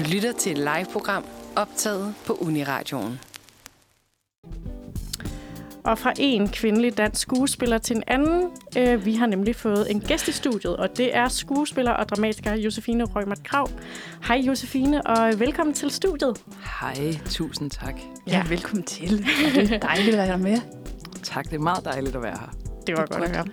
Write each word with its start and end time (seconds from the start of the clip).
Du 0.00 0.04
lytter 0.04 0.32
til 0.32 0.52
et 0.52 0.58
live-program 0.58 1.24
optaget 1.56 2.14
på 2.26 2.32
Uniradioen. 2.32 3.20
Og 5.84 5.98
fra 5.98 6.12
en 6.18 6.48
kvindelig 6.48 6.98
dansk 6.98 7.22
skuespiller 7.22 7.78
til 7.78 7.96
en 7.96 8.02
anden. 8.06 8.50
Øh, 8.76 9.04
vi 9.04 9.14
har 9.14 9.26
nemlig 9.26 9.56
fået 9.56 9.90
en 9.90 10.00
gæst 10.00 10.28
i 10.28 10.32
studiet, 10.32 10.76
og 10.76 10.96
det 10.96 11.16
er 11.16 11.28
skuespiller 11.28 11.92
og 11.92 12.08
dramatiker 12.08 12.54
Josefine 12.54 13.04
Røgmert 13.04 13.42
Krav. 13.44 13.68
Hej 14.28 14.36
Josefine, 14.36 15.06
og 15.06 15.40
velkommen 15.40 15.74
til 15.74 15.90
studiet. 15.90 16.42
Hej, 16.80 17.18
tusind 17.30 17.70
tak. 17.70 17.94
Ja, 18.26 18.44
velkommen 18.48 18.84
til. 18.84 19.18
Det 19.54 19.72
er 19.72 19.78
dejligt 19.78 20.16
at 20.16 20.28
være 20.28 20.38
med. 20.38 20.58
Tak, 21.22 21.44
det 21.44 21.54
er 21.54 21.58
meget 21.58 21.84
dejligt 21.84 22.16
at 22.16 22.22
være 22.22 22.38
her. 22.40 22.69
Det 22.86 22.96
var 22.96 23.06
godt 23.06 23.24
at 23.24 23.36
høre. 23.36 23.46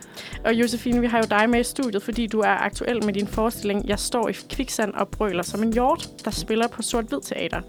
Og 0.45 0.53
Josefine, 0.53 1.01
vi 1.01 1.07
har 1.07 1.17
jo 1.17 1.25
dig 1.29 1.49
med 1.49 1.59
i 1.59 1.63
studiet, 1.63 2.03
fordi 2.03 2.27
du 2.27 2.39
er 2.39 2.63
aktuel 2.65 3.05
med 3.05 3.13
din 3.13 3.27
forestilling 3.27 3.87
Jeg 3.87 3.99
står 3.99 4.29
i 4.29 4.33
kviksand 4.49 4.93
og 4.93 5.07
brøler 5.07 5.43
som 5.43 5.63
en 5.63 5.73
hjort, 5.73 6.09
der 6.25 6.31
spiller 6.31 6.67
på 6.67 6.81
Sort-Hvid 6.81 7.21
Teater, 7.21 7.61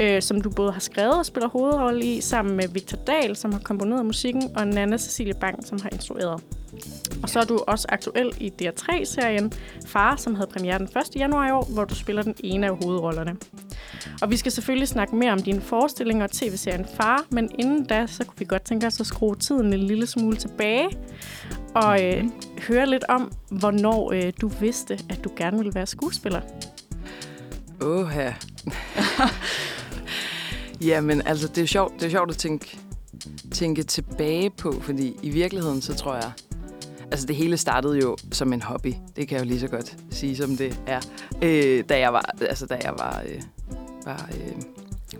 øh, 0.00 0.22
som 0.22 0.40
du 0.40 0.50
både 0.50 0.72
har 0.72 0.80
skrevet 0.80 1.18
og 1.18 1.26
spiller 1.26 1.48
hovedrolle 1.48 2.04
i, 2.04 2.20
sammen 2.20 2.56
med 2.56 2.68
Victor 2.68 2.98
Dahl, 3.06 3.36
som 3.36 3.52
har 3.52 3.60
komponeret 3.60 4.06
musikken, 4.06 4.50
og 4.56 4.68
Nana 4.68 4.98
Cecilie 4.98 5.34
Bang, 5.34 5.66
som 5.66 5.80
har 5.82 5.90
instrueret. 5.92 6.40
Og 7.22 7.28
så 7.28 7.40
er 7.40 7.44
du 7.44 7.58
også 7.66 7.86
aktuel 7.88 8.32
i 8.40 8.52
DR3-serien 8.62 9.52
Far, 9.86 10.16
som 10.16 10.34
havde 10.34 10.50
premiere 10.52 10.78
den 10.78 10.88
1. 10.96 11.16
januar 11.16 11.48
i 11.48 11.50
år, 11.50 11.64
hvor 11.64 11.84
du 11.84 11.94
spiller 11.94 12.22
den 12.22 12.34
ene 12.44 12.66
af 12.66 12.76
hovedrollerne. 12.82 13.36
Og 14.22 14.30
vi 14.30 14.36
skal 14.36 14.52
selvfølgelig 14.52 14.88
snakke 14.88 15.16
mere 15.16 15.32
om 15.32 15.42
dine 15.42 15.60
forestillinger 15.60 16.24
og 16.24 16.30
tv-serien 16.30 16.86
Far, 16.96 17.24
men 17.30 17.50
inden 17.58 17.84
da, 17.84 18.06
så 18.06 18.24
kunne 18.24 18.38
vi 18.38 18.44
godt 18.44 18.62
tænke 18.62 18.86
os 18.86 19.00
at 19.00 19.06
skrue 19.06 19.36
tiden 19.36 19.72
en 19.72 19.82
lille 19.82 20.06
smule 20.06 20.36
tilbage 20.36 20.88
og 21.74 22.04
øh, 22.04 22.24
høre 22.68 22.86
lidt 22.86 23.04
om, 23.08 23.32
hvornår 23.50 24.12
øh, 24.12 24.32
du 24.40 24.48
vidste, 24.48 24.98
at 25.10 25.24
du 25.24 25.30
gerne 25.36 25.56
ville 25.56 25.74
være 25.74 25.86
skuespiller. 25.86 26.40
Åh, 27.80 28.10
ja. 28.16 28.34
Jamen, 30.90 31.22
altså, 31.26 31.48
det 31.48 31.62
er 31.62 31.66
sjovt, 31.66 31.92
det 31.94 32.02
er 32.02 32.10
sjovt 32.10 32.30
at 32.30 32.36
tænke, 32.36 32.78
tænke 33.52 33.82
tilbage 33.82 34.50
på, 34.50 34.74
fordi 34.80 35.16
i 35.22 35.30
virkeligheden, 35.30 35.82
så 35.82 35.94
tror 35.94 36.14
jeg, 36.14 36.32
altså 37.10 37.26
det 37.26 37.36
hele 37.36 37.56
startede 37.56 37.98
jo 37.98 38.16
som 38.32 38.52
en 38.52 38.62
hobby. 38.62 38.94
Det 39.16 39.28
kan 39.28 39.36
jeg 39.36 39.44
jo 39.44 39.48
lige 39.48 39.60
så 39.60 39.68
godt 39.68 39.96
sige, 40.10 40.36
som 40.36 40.56
det 40.56 40.80
er. 40.86 41.00
Øh, 41.42 41.84
da 41.88 41.98
jeg 41.98 42.12
var, 42.12 42.34
altså 42.40 42.66
da 42.66 42.78
jeg 42.84 42.94
var, 42.98 43.22
øh, 43.26 43.42
var, 44.04 44.30
øh, 44.34 44.62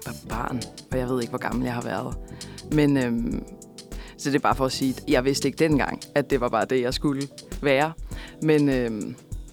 var 0.07 0.15
barn, 0.29 0.63
og 0.93 0.99
jeg 0.99 1.09
ved 1.09 1.21
ikke, 1.21 1.31
hvor 1.31 1.39
gammel 1.39 1.65
jeg 1.65 1.75
har 1.75 1.83
været. 1.83 2.17
Men, 2.73 2.97
øh, 2.97 3.41
så 4.19 4.31
det 4.31 4.37
er 4.37 4.43
bare 4.43 4.55
for 4.55 4.67
at 4.67 4.73
sige, 4.73 4.91
at 4.91 5.05
jeg 5.09 5.25
vidste 5.25 5.49
ikke 5.49 5.59
dengang, 5.59 6.01
at 6.15 6.31
det 6.31 6.41
var 6.41 6.49
bare 6.49 6.65
det, 6.65 6.81
jeg 6.81 6.95
skulle 6.95 7.29
være. 7.63 7.93
Men, 8.43 8.69
øh, 8.69 8.91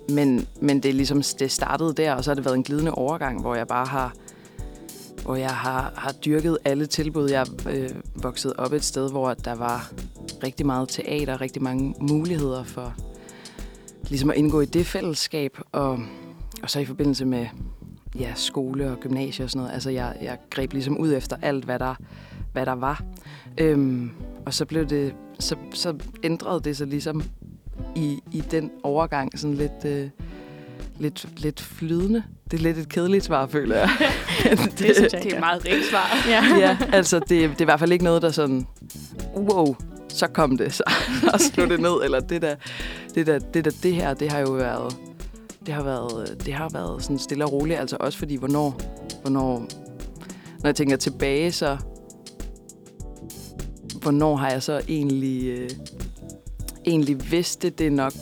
men, 0.09 0.48
men 0.61 0.84
det, 0.84 0.89
er 0.89 0.94
ligesom, 0.94 1.22
det 1.39 1.52
startede 1.52 1.94
der, 1.94 2.14
og 2.14 2.23
så 2.23 2.30
har 2.30 2.36
det 2.36 2.45
været 2.45 2.56
en 2.56 2.64
glidende 2.64 2.92
overgang, 2.92 3.42
hvor 3.42 3.56
jeg 3.56 3.67
bare 3.67 3.86
har 3.86 4.14
hvor 5.23 5.36
jeg 5.36 5.50
har, 5.50 5.94
har 5.95 6.11
dyrket 6.11 6.58
alle 6.66 6.86
tilbud. 6.86 7.30
Jeg 7.30 7.42
er 7.42 7.70
øh, 7.70 7.89
vokset 8.16 8.54
op 8.58 8.73
et 8.73 8.84
sted, 8.84 9.11
hvor 9.11 9.34
der 9.34 9.56
var 9.56 9.92
rigtig 10.44 10.66
meget 10.66 10.89
teater, 10.89 11.41
rigtig 11.41 11.63
mange 11.63 11.95
muligheder 12.02 12.63
for 12.63 12.95
ligesom 14.09 14.30
at 14.30 14.36
indgå 14.36 14.61
i 14.61 14.66
det 14.66 14.86
fællesskab. 14.86 15.58
Og, 15.72 15.99
og 16.63 16.69
så 16.69 16.80
i 16.80 16.86
forbindelse 16.86 17.25
med 17.25 17.47
ja, 18.19 18.31
skole 18.36 18.91
og 18.91 18.99
gymnasie 18.99 19.45
og 19.45 19.49
sådan 19.49 19.59
noget. 19.59 19.73
Altså, 19.73 19.89
jeg, 19.89 20.16
jeg 20.21 20.38
greb 20.49 20.73
ligesom 20.73 20.97
ud 20.97 21.14
efter 21.14 21.38
alt, 21.41 21.66
hvad 21.66 21.80
der, 21.80 21.95
hvad 22.53 22.66
der 22.66 22.71
var. 22.71 23.03
Øhm, 23.58 24.11
og 24.45 24.53
så 24.53 24.66
blev 24.66 24.86
det, 24.86 25.14
så, 25.39 25.55
så 25.73 25.95
ændrede 26.23 26.61
det 26.61 26.77
sig 26.77 26.88
ligesom 26.88 27.23
i, 27.95 28.19
i 28.31 28.44
den 28.52 28.71
overgang 28.83 29.39
sådan 29.39 29.55
lidt, 29.55 29.86
øh, 29.86 30.09
lidt, 30.99 31.41
lidt 31.41 31.61
flydende. 31.61 32.23
Det 32.52 32.59
er 32.59 32.64
lidt 32.64 32.77
et 32.77 32.89
kedeligt 32.89 33.23
svar, 33.23 33.47
føler 33.47 33.75
jeg. 33.75 33.89
det, 34.44 34.59
det, 34.59 35.11
Det 35.11 35.14
er 35.14 35.33
et 35.33 35.39
meget 35.39 35.66
rigt 35.66 35.86
svar. 35.89 36.30
Ja. 36.30 36.44
ja, 36.59 36.77
altså 36.91 37.19
det, 37.19 37.30
det 37.30 37.44
er 37.44 37.61
i 37.61 37.64
hvert 37.64 37.80
fald 37.80 37.91
ikke 37.91 38.03
noget, 38.03 38.21
der 38.21 38.30
sådan, 38.30 38.67
wow, 39.36 39.75
så 40.13 40.27
kom 40.27 40.57
det, 40.57 40.73
så, 40.73 40.83
og 41.33 41.39
slå 41.39 41.65
det 41.65 41.79
ned, 41.79 42.03
eller 42.03 42.19
det 42.19 42.41
der, 42.41 42.55
det 43.15 43.27
der, 43.27 43.39
det 43.39 43.65
der, 43.65 43.71
det 43.83 43.95
her, 43.95 44.13
det 44.13 44.31
har 44.31 44.39
jo 44.39 44.51
været, 44.51 44.95
det 45.65 45.73
har 45.73 45.83
været, 45.83 46.43
det 46.45 46.53
har 46.53 46.69
været 46.73 47.03
sådan 47.03 47.19
stille 47.19 47.45
og 47.45 47.53
roligt, 47.53 47.79
altså 47.79 47.97
også 47.99 48.19
fordi, 48.19 48.35
hvornår, 48.35 48.81
hvornår, 49.21 49.59
når 50.59 50.67
jeg 50.67 50.75
tænker 50.75 50.97
tilbage, 50.97 51.51
så, 51.51 51.77
hvornår 54.01 54.35
har 54.35 54.49
jeg 54.49 54.63
så 54.63 54.81
egentlig, 54.87 55.45
øh, 55.45 55.69
egentlig 56.85 57.31
vidst 57.31 57.61
det, 57.61 57.80
det 57.80 57.87
er 57.87 57.91
nok 57.91 58.13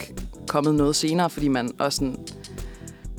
kommet 0.47 0.75
noget 0.75 0.95
senere, 0.95 1.29
fordi 1.29 1.47
man 1.47 1.71
også 1.79 1.95
sådan, 1.95 2.17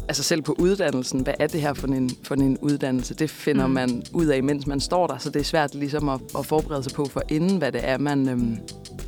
altså 0.09 0.23
selv 0.23 0.43
på 0.43 0.57
uddannelsen, 0.59 1.21
hvad 1.21 1.35
er 1.39 1.47
det 1.47 1.61
her 1.61 1.75
for 1.75 1.87
en, 1.87 2.11
for 2.23 2.35
en 2.35 2.59
uddannelse? 2.59 3.15
Det 3.15 3.31
finder 3.31 3.67
mm. 3.67 3.73
man 3.73 4.03
ud 4.13 4.27
af, 4.27 4.43
mens 4.43 4.67
man 4.67 4.81
står 4.81 5.07
der, 5.07 5.19
så 5.19 5.31
det 5.31 5.41
er 5.41 5.45
svært 5.45 5.75
ligesom 5.75 6.09
at, 6.09 6.21
at 6.39 6.47
forberede 6.47 6.83
sig 6.83 6.93
på 6.93 7.05
for 7.05 7.23
inden, 7.29 7.59
hvad 7.59 7.73
det 7.73 7.89
er, 7.89 7.99
man, 7.99 8.29
øhm, 8.29 8.59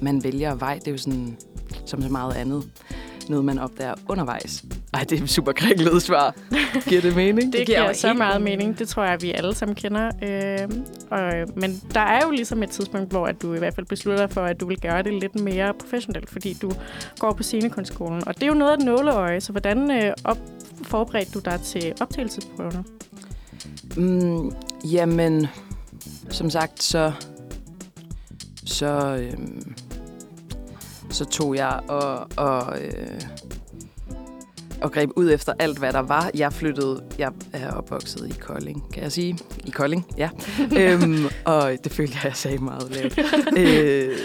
man 0.03 0.25
vælger 0.25 0.55
vej. 0.55 0.79
Det 0.79 0.89
er 0.89 0.93
jo 0.93 0.99
sådan, 0.99 1.37
som 1.87 2.03
så 2.03 2.09
meget 2.09 2.35
andet, 2.35 2.71
noget 3.29 3.45
man 3.45 3.59
opdager 3.59 3.95
undervejs. 4.09 4.65
Ej, 4.95 5.05
det 5.05 5.19
er 5.19 5.23
et 5.23 5.31
super 5.31 5.53
kringlet 5.53 6.03
svar. 6.03 6.35
Giver 6.89 7.01
det 7.01 7.17
mening? 7.17 7.53
Det, 7.53 7.59
det 7.59 7.67
giver 7.67 7.79
giver 7.79 7.89
jo 7.89 7.95
så 7.95 8.07
helt 8.07 8.19
meget 8.19 8.43
mening. 8.43 8.59
mening. 8.59 8.79
Det 8.79 8.89
tror 8.89 9.05
jeg, 9.05 9.23
vi 9.23 9.33
alle 9.33 9.55
sammen 9.55 9.75
kender. 9.75 10.11
Øh, 10.23 10.69
og, 11.11 11.33
men 11.57 11.83
der 11.95 12.01
er 12.01 12.21
jo 12.25 12.31
ligesom 12.31 12.63
et 12.63 12.71
tidspunkt, 12.71 13.11
hvor 13.11 13.27
at 13.27 13.43
du 13.43 13.55
i 13.55 13.59
hvert 13.59 13.75
fald 13.75 13.87
beslutter 13.87 14.27
dig 14.27 14.35
for, 14.35 14.41
at 14.41 14.61
du 14.61 14.67
vil 14.67 14.81
gøre 14.81 15.03
det 15.03 15.15
lidt 15.21 15.41
mere 15.41 15.75
professionelt, 15.81 16.31
fordi 16.31 16.57
du 16.63 16.71
går 17.19 17.33
på 17.33 17.43
scenekunstskolen. 17.43 18.29
Og 18.29 18.35
det 18.35 18.43
er 18.43 18.47
jo 18.47 18.55
noget 18.55 18.73
af 18.73 18.77
et 18.77 18.85
nåleøje, 18.85 19.41
så 19.41 19.53
hvordan 19.53 19.91
øh, 19.91 20.13
op, 20.25 20.39
forberedte 20.83 21.33
du 21.33 21.39
dig 21.39 21.61
til 21.61 21.93
optagelsesprøverne? 22.01 22.85
Mm, 23.97 24.53
jamen, 24.85 25.47
som 26.31 26.51
sagt, 26.51 26.83
så, 26.83 27.13
så, 28.65 29.17
øhm, 29.17 29.75
så 31.11 31.25
tog 31.25 31.57
jeg 31.57 31.81
og, 31.89 32.29
og, 32.37 32.81
øh, 32.83 33.21
og 34.83 34.93
greb 34.93 35.11
ud 35.17 35.31
efter 35.31 35.53
alt, 35.59 35.79
hvad 35.79 35.93
der 35.93 36.03
var. 36.03 36.31
Jeg 36.35 36.53
flyttede, 36.53 37.03
jeg 37.19 37.33
er 37.53 37.71
opvokset 37.71 38.29
i 38.31 38.39
Kolding, 38.41 38.93
kan 38.93 39.03
jeg 39.03 39.13
sige. 39.13 39.39
I 39.65 39.71
Kolding, 39.71 40.07
ja. 40.19 40.31
øhm, 40.79 41.25
og 41.45 41.73
det 41.85 41.93
følte 41.93 42.15
jeg, 42.15 42.25
jeg 42.25 42.37
sagde 42.37 42.59
meget 42.59 42.91
lavt. 42.91 43.19
øh, 43.59 44.19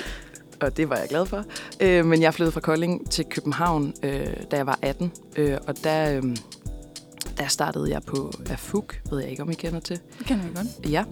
og 0.62 0.78
det 0.78 0.90
var 0.90 0.96
jeg 0.96 1.08
glad 1.10 1.26
for. 1.26 1.44
Øh, 1.80 2.06
men 2.06 2.22
jeg 2.22 2.34
flyttede 2.34 2.52
fra 2.52 2.60
Kolding 2.62 3.12
til 3.12 3.26
København, 3.26 3.94
øh, 4.04 4.28
da 4.52 4.58
jeg 4.58 4.66
var 4.66 4.80
18. 4.82 5.12
Øh, 5.38 5.58
og 5.68 5.84
der, 5.84 6.18
øh, 6.18 6.24
der 7.38 7.48
startede 7.48 7.92
jeg 7.92 8.02
på 8.08 8.32
AFUG, 8.50 8.92
ved 9.10 9.20
jeg 9.20 9.30
ikke, 9.30 9.44
om 9.44 9.52
I 9.52 9.54
kender 9.54 9.80
til. 9.80 10.00
Det 10.20 10.28
kan 10.28 10.38
vi 10.38 10.50
godt. 10.56 10.92
Ja, 10.92 11.04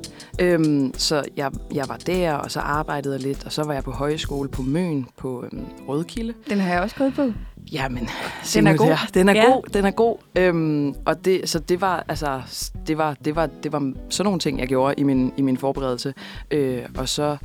øhm, 0.42 0.94
så 0.98 1.24
jeg, 1.38 1.52
jeg 1.74 1.86
var 1.88 1.98
der, 1.98 2.34
og 2.34 2.52
så 2.52 2.59
arbejdede 2.59 3.14
jeg 3.14 3.22
lidt, 3.24 3.46
og 3.46 3.52
så 3.52 3.64
var 3.64 3.74
jeg 3.74 3.84
på 3.84 3.92
højskole 3.92 4.50
på 4.50 4.62
Møn 4.62 5.08
på 5.18 5.44
øhm, 5.44 5.66
Rødkilde. 5.88 6.34
Den 6.50 6.59
har 6.59 6.74
jeg 6.74 6.81
også 6.81 6.96
gået 6.96 7.14
på. 7.14 7.31
Jamen, 7.72 8.09
Den 8.53 8.67
er 8.67 8.78
god. 8.78 8.88
Der. 8.88 8.97
Den 9.13 9.29
er 9.29 9.33
Ja. 9.33 9.45
god, 9.45 9.63
den 9.73 9.85
er 9.85 9.91
god. 9.91 10.17
Øhm, 10.35 10.94
og 11.05 11.25
det, 11.25 11.50
så 11.50 11.59
det 11.59 11.81
var, 11.81 12.05
altså, 12.07 12.41
det 12.88 12.97
var, 12.97 13.16
det 13.25 13.35
var, 13.35 13.50
det 13.63 13.72
var 13.72 13.94
sådan 14.09 14.25
nogle 14.25 14.39
ting, 14.39 14.59
jeg 14.59 14.67
gjorde 14.67 14.94
i 14.97 15.03
min, 15.03 15.33
i 15.38 15.41
min 15.41 15.57
forberedelse. 15.57 16.13
Øh, 16.51 16.81
og 16.97 17.09
så 17.09 17.38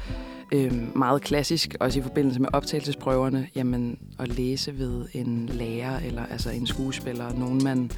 øh, 0.53 0.97
meget 0.97 1.23
klassisk, 1.23 1.75
også 1.81 1.99
i 1.99 2.03
forbindelse 2.03 2.41
med 2.41 2.49
optagelsesprøverne, 2.53 3.49
jamen 3.55 3.99
at 4.19 4.29
læse 4.29 4.79
ved 4.79 5.07
en 5.13 5.47
lærer, 5.53 5.99
eller 5.99 6.23
altså 6.31 6.51
en 6.51 6.67
skuespiller, 6.67 7.33
nogen 7.33 7.65
man... 7.65 7.91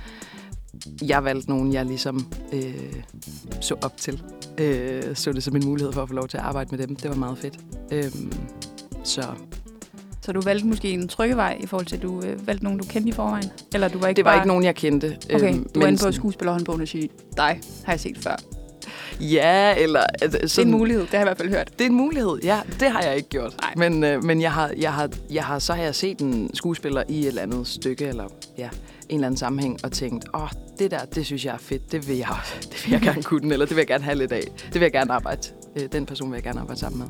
Jeg 1.03 1.25
valgte 1.25 1.51
nogen, 1.51 1.73
jeg 1.73 1.87
ligesom 1.87 2.27
øh, 2.53 2.95
så 3.61 3.75
op 3.83 3.97
til. 3.97 4.23
Øh, 4.59 5.03
så 5.15 5.33
det 5.33 5.43
som 5.43 5.57
en 5.57 5.65
mulighed 5.67 5.93
for 5.93 6.03
at 6.03 6.09
få 6.09 6.15
lov 6.15 6.29
til 6.29 6.37
at 6.37 6.43
arbejde 6.45 6.77
med 6.77 6.87
dem. 6.87 6.97
Det 6.97 7.11
var 7.11 7.17
meget 7.17 7.39
fedt. 7.39 7.59
Øh, 7.93 8.05
så 9.05 9.23
Så 10.25 10.33
du 10.33 10.41
valgte 10.41 10.67
måske 10.67 10.91
en 10.91 11.09
trykkevej 11.09 11.57
i 11.61 11.67
forhold 11.67 11.87
til, 11.87 11.97
at 11.97 12.03
du 12.03 12.23
øh, 12.27 12.47
valgte 12.47 12.65
nogen, 12.65 12.79
du 12.79 12.85
kendte 12.85 13.09
i 13.09 13.13
forvejen? 13.13 13.51
Eller 13.75 13.89
du 13.89 13.99
var 13.99 14.09
ikke 14.09 14.17
det 14.17 14.25
var 14.25 14.31
bare... 14.31 14.39
ikke 14.39 14.49
nogen, 14.49 14.65
jeg 14.65 14.75
kendte. 14.75 15.17
Okay, 15.35 15.55
Øhm, 15.55 15.69
du 15.75 15.81
var 15.81 15.87
inde 15.87 16.05
på 16.05 16.13
skuespillerhåndbogen 16.13 16.81
og 16.83 16.89
sige, 16.89 17.09
dig 17.37 17.61
har 17.85 17.93
jeg 17.93 18.01
set 18.01 18.19
før. 18.19 18.37
Ja, 19.21 19.75
eller... 19.77 20.01
Altså, 20.23 20.39
Det 20.39 20.59
er 20.59 20.63
en 20.63 20.71
mulighed, 20.71 21.03
det 21.03 21.11
har 21.11 21.19
jeg 21.19 21.25
i 21.25 21.29
hvert 21.29 21.37
fald 21.39 21.49
hørt. 21.49 21.73
Det 21.79 21.81
er 21.85 21.89
en 21.89 21.95
mulighed, 21.97 22.39
ja. 22.43 22.61
Det 22.81 22.91
har 22.91 23.03
jeg 23.03 23.17
ikke 23.17 23.29
gjort. 23.29 23.55
Nej. 23.63 23.89
Men, 23.89 24.05
øh, 24.05 24.25
men 24.25 24.41
jeg 24.41 24.53
har, 24.53 24.71
jeg 24.79 24.93
har, 24.93 25.09
jeg 25.31 25.45
har, 25.45 25.59
så 25.59 25.75
har 25.75 25.83
jeg 25.83 25.95
set 25.95 26.19
en 26.19 26.51
skuespiller 26.55 27.03
i 27.09 27.21
et 27.21 27.27
eller 27.27 27.43
andet 27.43 27.67
stykke, 27.67 28.05
eller 28.05 28.25
ja, 28.59 28.69
en 29.09 29.15
eller 29.15 29.27
anden 29.27 29.39
sammenhæng, 29.39 29.79
og 29.85 29.93
tænkt, 29.93 30.25
åh, 30.35 30.43
oh, 30.43 30.49
det 30.79 30.91
der, 30.91 31.05
det 31.05 31.27
synes 31.27 31.45
jeg 31.45 31.55
er 31.55 31.59
fedt. 31.59 31.93
Det 31.93 32.09
vil 32.09 32.17
jeg, 32.17 32.29
det 32.63 32.85
vil 32.85 32.93
jeg 32.93 33.01
gerne 33.01 33.23
kunne, 33.23 33.53
eller 33.53 33.67
det 33.67 33.77
vil 33.77 33.81
jeg 33.81 33.89
gerne 33.89 34.05
have 34.05 34.19
lidt 34.19 34.33
af. 34.33 34.43
Det 34.67 34.75
vil 34.75 34.83
jeg 34.83 34.93
gerne 34.93 35.13
arbejde. 35.13 35.41
Øh, 35.77 35.83
den 35.93 36.07
person 36.07 36.31
vil 36.31 36.37
jeg 36.37 36.43
gerne 36.45 36.61
arbejde 36.61 36.81
sammen 36.81 36.99
med. 36.99 37.09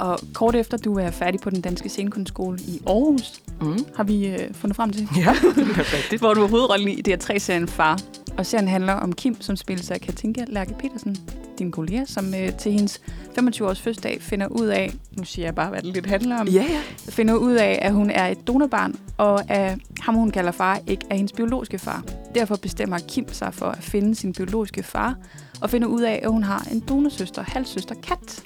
Og 0.00 0.18
kort 0.34 0.54
efter, 0.56 0.76
du 0.76 0.98
er 0.98 1.10
færdig 1.10 1.40
på 1.40 1.50
den 1.50 1.60
danske 1.60 1.88
scenekunstskole 1.88 2.58
i 2.68 2.80
Aarhus, 2.86 3.32
Mm. 3.60 3.84
har 3.96 4.04
vi 4.04 4.26
øh, 4.26 4.38
fundet 4.54 4.76
frem 4.76 4.90
til. 4.90 5.08
Ja, 5.16 5.34
det 5.56 5.68
er 5.68 5.94
rigtigt. 5.96 6.20
Hvor 6.20 6.34
du 6.34 6.42
er 6.42 6.48
hovedrollen 6.48 6.88
i 6.88 7.02
DR3-serien 7.08 7.68
Far. 7.68 8.00
Og 8.38 8.46
serien 8.46 8.68
handler 8.68 8.92
om 8.92 9.12
Kim, 9.12 9.40
som 9.40 9.56
spilles 9.56 9.90
af 9.90 10.00
Katinka 10.00 10.44
Lærke 10.48 10.74
Petersen. 10.78 11.16
din 11.58 11.70
kollega, 11.72 12.04
som 12.06 12.34
øh, 12.34 12.52
til 12.52 12.72
hendes 12.72 13.00
25-års 13.38 13.80
fødselsdag 13.80 14.18
finder 14.22 14.46
ud 14.46 14.66
af, 14.66 14.92
nu 15.18 15.24
siger 15.24 15.46
jeg 15.46 15.54
bare, 15.54 15.70
hvad 15.70 15.82
det 15.82 15.94
lidt 15.94 16.06
handler 16.06 16.40
om, 16.40 16.48
Ja, 16.48 16.62
ja. 16.62 16.80
finder 16.98 17.34
ud 17.34 17.52
af, 17.52 17.78
at 17.82 17.92
hun 17.92 18.10
er 18.10 18.26
et 18.26 18.46
donorbarn, 18.46 18.94
og 19.16 19.50
at 19.50 19.78
ham, 20.00 20.14
hun 20.14 20.30
kalder 20.30 20.52
far, 20.52 20.80
ikke 20.86 21.06
er 21.10 21.14
hendes 21.14 21.32
biologiske 21.32 21.78
far. 21.78 22.04
Derfor 22.34 22.56
bestemmer 22.56 22.98
Kim 23.08 23.32
sig 23.32 23.54
for 23.54 23.66
at 23.66 23.78
finde 23.82 24.14
sin 24.14 24.32
biologiske 24.32 24.82
far, 24.82 25.14
og 25.60 25.70
finder 25.70 25.88
ud 25.88 26.00
af, 26.02 26.20
at 26.22 26.30
hun 26.30 26.42
har 26.42 26.68
en 26.72 26.80
donorsøster, 26.80 27.42
halvsøster 27.42 27.94
Kat, 28.02 28.42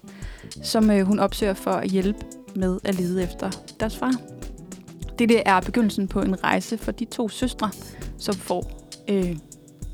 som 0.62 0.90
øh, 0.90 1.06
hun 1.06 1.18
opsøger 1.18 1.54
for 1.54 1.70
at 1.70 1.90
hjælpe 1.90 2.18
med 2.56 2.78
at 2.84 2.94
lede 2.94 3.22
efter 3.22 3.50
deres 3.80 3.96
far. 3.96 4.12
Dette 5.18 5.36
er 5.36 5.60
begyndelsen 5.60 6.08
på 6.08 6.20
en 6.20 6.44
rejse 6.44 6.78
for 6.78 6.92
de 6.92 7.04
to 7.04 7.28
søstre, 7.28 7.70
som 8.18 8.34
får 8.34 8.90
øh, 9.08 9.36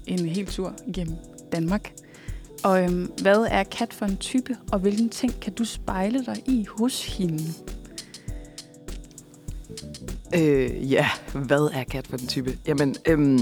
en 0.07 0.27
hel 0.27 0.47
tur 0.47 0.75
igennem 0.87 1.17
Danmark. 1.53 1.93
Og 2.65 2.83
øh, 2.83 3.09
hvad 3.23 3.47
er 3.51 3.65
Kat 3.65 3.95
for 3.95 4.07
en 4.07 4.17
type, 4.17 4.57
og 4.73 4.79
hvilken 4.79 5.09
ting 5.09 5.41
kan 5.41 5.53
du 5.53 5.65
spejle 5.65 6.25
dig 6.27 6.43
i 6.47 6.67
hos 6.79 7.17
hende? 7.17 7.45
Øh, 10.35 10.93
ja, 10.93 11.09
hvad 11.35 11.71
er 11.73 11.85
kat 11.85 12.07
for 12.07 12.17
en 12.17 12.27
type? 12.27 12.59
Jamen, 12.67 12.97
øh, 13.07 13.41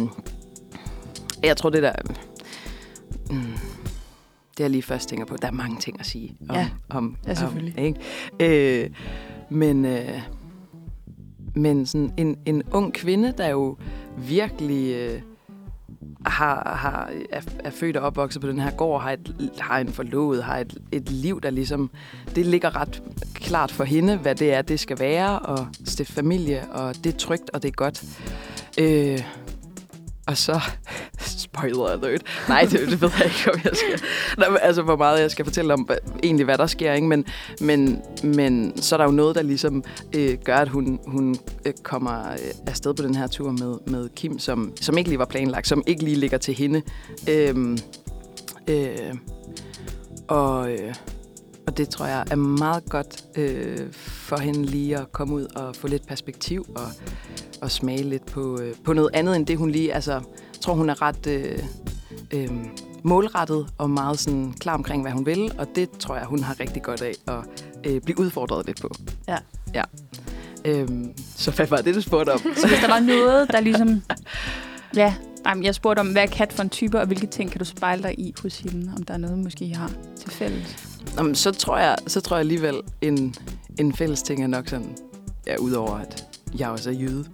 jeg 1.43 1.57
tror 1.57 1.71
det 1.71 1.83
der... 1.83 1.93
Øh, 3.33 3.68
det 4.59 4.65
jeg 4.65 4.71
lige 4.71 4.83
først 4.83 5.09
tænker 5.09 5.27
på, 5.27 5.37
der 5.37 5.49
er 5.49 5.53
mange 5.53 5.81
ting 5.81 6.01
at 6.01 6.07
sige 6.07 6.37
om, 6.49 6.57
Ja, 6.57 6.69
om, 6.89 7.17
ja, 7.27 7.35
selvfølgelig. 7.35 7.75
Om, 7.79 7.85
ikke? 7.85 8.85
Øh, 8.85 8.91
men 9.51 9.85
øh, 9.85 10.21
men 11.55 11.87
sådan 11.87 12.13
en, 12.17 12.37
en 12.47 12.63
ung 12.73 12.93
kvinde, 12.93 13.35
der 13.39 13.49
jo 13.49 13.77
virkelig 14.17 14.95
øh, 14.95 15.21
har, 16.27 16.77
har, 16.77 17.11
er, 17.31 17.41
er 17.59 17.71
født 17.71 17.97
og 17.97 18.07
opvokset 18.07 18.43
på 18.43 18.49
den 18.49 18.61
her 18.61 18.71
gård, 18.71 19.03
har, 19.03 19.13
et, 19.13 19.51
har 19.59 19.79
en 19.79 19.89
forlovet, 19.89 20.45
har 20.45 20.59
et, 20.59 20.79
et 20.93 21.11
liv, 21.11 21.41
der 21.41 21.51
ligesom... 21.51 21.91
Det 22.35 22.47
ligger 22.47 22.77
ret 22.77 23.03
klart 23.35 23.73
for 23.73 23.85
hende, 23.85 24.17
hvad 24.17 24.35
det 24.35 24.53
er, 24.53 24.63
det 24.63 24.81
skal 24.81 24.99
være, 24.99 25.39
og 25.39 25.67
stifte 25.85 26.13
familie, 26.13 26.73
og 26.73 27.05
det 27.05 27.15
er 27.15 27.19
trygt, 27.19 27.51
og 27.51 27.63
det 27.63 27.69
er 27.69 27.73
godt. 27.73 28.05
Øh, 28.79 29.23
og 30.27 30.37
så... 30.37 30.61
Spoiler 31.59 31.85
alert. 31.85 32.23
Nej, 32.49 32.61
det, 32.71 32.73
det 32.73 33.03
ved 33.03 33.11
jeg 33.19 33.27
ikke, 33.27 33.51
om 33.55 33.61
jeg 33.65 33.73
skal... 33.75 34.01
Nej, 34.39 34.49
men 34.49 34.59
altså, 34.63 34.83
hvor 34.83 34.97
meget 34.97 35.21
jeg 35.21 35.31
skal 35.31 35.45
fortælle 35.45 35.73
om, 35.73 35.81
hvad, 35.81 35.97
egentlig, 36.23 36.45
hvad 36.45 36.59
der 36.59 36.67
sker, 36.67 36.93
ikke? 36.93 37.07
Men, 37.07 37.25
men, 37.61 38.03
men 38.25 38.83
så 38.83 38.95
er 38.95 38.97
der 38.97 39.05
jo 39.05 39.11
noget, 39.11 39.37
der 39.37 39.43
ligesom 39.43 39.85
øh, 40.17 40.39
gør, 40.45 40.57
at 40.57 40.69
hun, 40.69 41.01
hun 41.07 41.37
øh, 41.67 41.73
kommer 41.83 42.33
øh, 42.33 42.39
afsted 42.67 42.95
på 42.95 43.03
den 43.03 43.15
her 43.15 43.27
tur 43.27 43.51
med, 43.51 43.77
med 43.87 44.09
Kim, 44.17 44.39
som, 44.39 44.73
som 44.81 44.99
ikke 44.99 45.11
lige 45.11 45.19
var 45.19 45.25
planlagt, 45.25 45.69
som 45.69 45.83
ikke 45.87 46.05
lige 46.05 46.17
ligger 46.17 46.39
til 46.39 46.55
hende. 46.55 46.83
Øhm, 47.29 47.79
øh, 48.69 49.15
og... 50.29 50.73
Øh, 50.73 50.95
og 51.67 51.79
det 51.79 51.89
tror 51.89 52.07
jeg 52.07 52.25
er 52.31 52.37
meget 52.37 52.85
godt 52.89 53.25
øh, 53.37 53.93
for 53.93 54.37
hende 54.37 54.63
lige 54.63 54.99
at 54.99 55.13
komme 55.13 55.35
ud 55.35 55.47
og 55.57 55.77
få 55.77 55.89
lidt 55.89 56.07
perspektiv 56.07 56.67
og, 56.77 56.87
og 57.63 57.71
smage 57.71 58.03
lidt 58.03 58.27
på, 58.27 58.61
øh, 58.61 58.75
på 58.85 58.93
noget 58.93 59.11
andet 59.15 59.37
end 59.37 59.47
det, 59.47 59.59
hun 59.59 59.71
lige... 59.71 59.95
Altså, 59.95 60.21
tror, 60.69 60.75
hun 60.75 60.91
er 60.91 61.03
ret 61.03 61.27
øh, 61.27 61.59
øh, 62.31 62.51
målrettet 63.03 63.67
og 63.79 63.91
meget 63.91 64.19
sådan 64.19 64.55
klar 64.61 64.75
omkring, 64.75 65.03
hvad 65.03 65.13
hun 65.13 65.27
vil. 65.27 65.53
Og 65.59 65.67
det 65.75 65.91
tror 65.99 66.17
jeg, 66.17 66.25
hun 66.25 66.43
har 66.43 66.61
rigtig 66.61 66.83
godt 66.83 67.03
af 67.03 67.13
at 67.27 67.65
øh, 67.85 68.01
blive 68.01 68.19
udfordret 68.19 68.67
lidt 68.67 68.81
på. 68.81 68.91
Ja. 69.29 69.37
Ja. 69.75 69.83
Øhm, 70.65 71.13
så 71.37 71.51
hvad 71.51 71.67
var 71.67 71.77
det, 71.77 71.95
du 71.95 72.01
spurgte 72.01 72.31
om? 72.31 72.39
Så 72.39 72.69
hvis 72.69 72.79
der 72.81 72.89
var 72.89 73.01
noget, 73.01 73.53
der 73.53 73.61
ligesom... 73.61 73.89
Ja, 74.97 75.15
jamen, 75.47 75.65
jeg 75.65 75.75
spurgte 75.75 76.01
om, 76.01 76.13
hvad 76.13 76.23
er 76.23 76.27
Kat 76.27 76.53
for 76.53 76.63
en 76.63 76.71
type, 76.71 77.01
og 77.01 77.07
hvilke 77.07 77.27
ting 77.27 77.51
kan 77.51 77.59
du 77.59 77.65
spejle 77.65 78.03
dig 78.03 78.21
i 78.21 78.35
hos 78.43 78.59
hende? 78.59 78.93
Om 78.97 79.03
der 79.03 79.15
er 79.15 79.19
noget, 79.19 79.39
måske 79.39 79.65
I 79.65 79.71
har 79.71 79.91
til 80.21 80.31
fælles? 80.31 80.99
Nå, 81.17 81.23
men 81.23 81.35
så 81.35 81.51
tror 81.53 81.79
jeg, 81.79 81.97
så 82.07 82.21
tror 82.21 82.37
jeg 82.37 82.41
alligevel, 82.41 82.81
en, 83.01 83.35
en 83.79 83.93
fælles 83.93 84.23
ting 84.23 84.43
er 84.43 84.47
nok 84.47 84.69
sådan, 84.69 84.97
ja, 85.47 85.57
udover 85.57 85.99
at 85.99 86.25
jeg 86.59 86.69
også 86.69 86.91
er 86.91 86.95
jøde. 86.95 87.25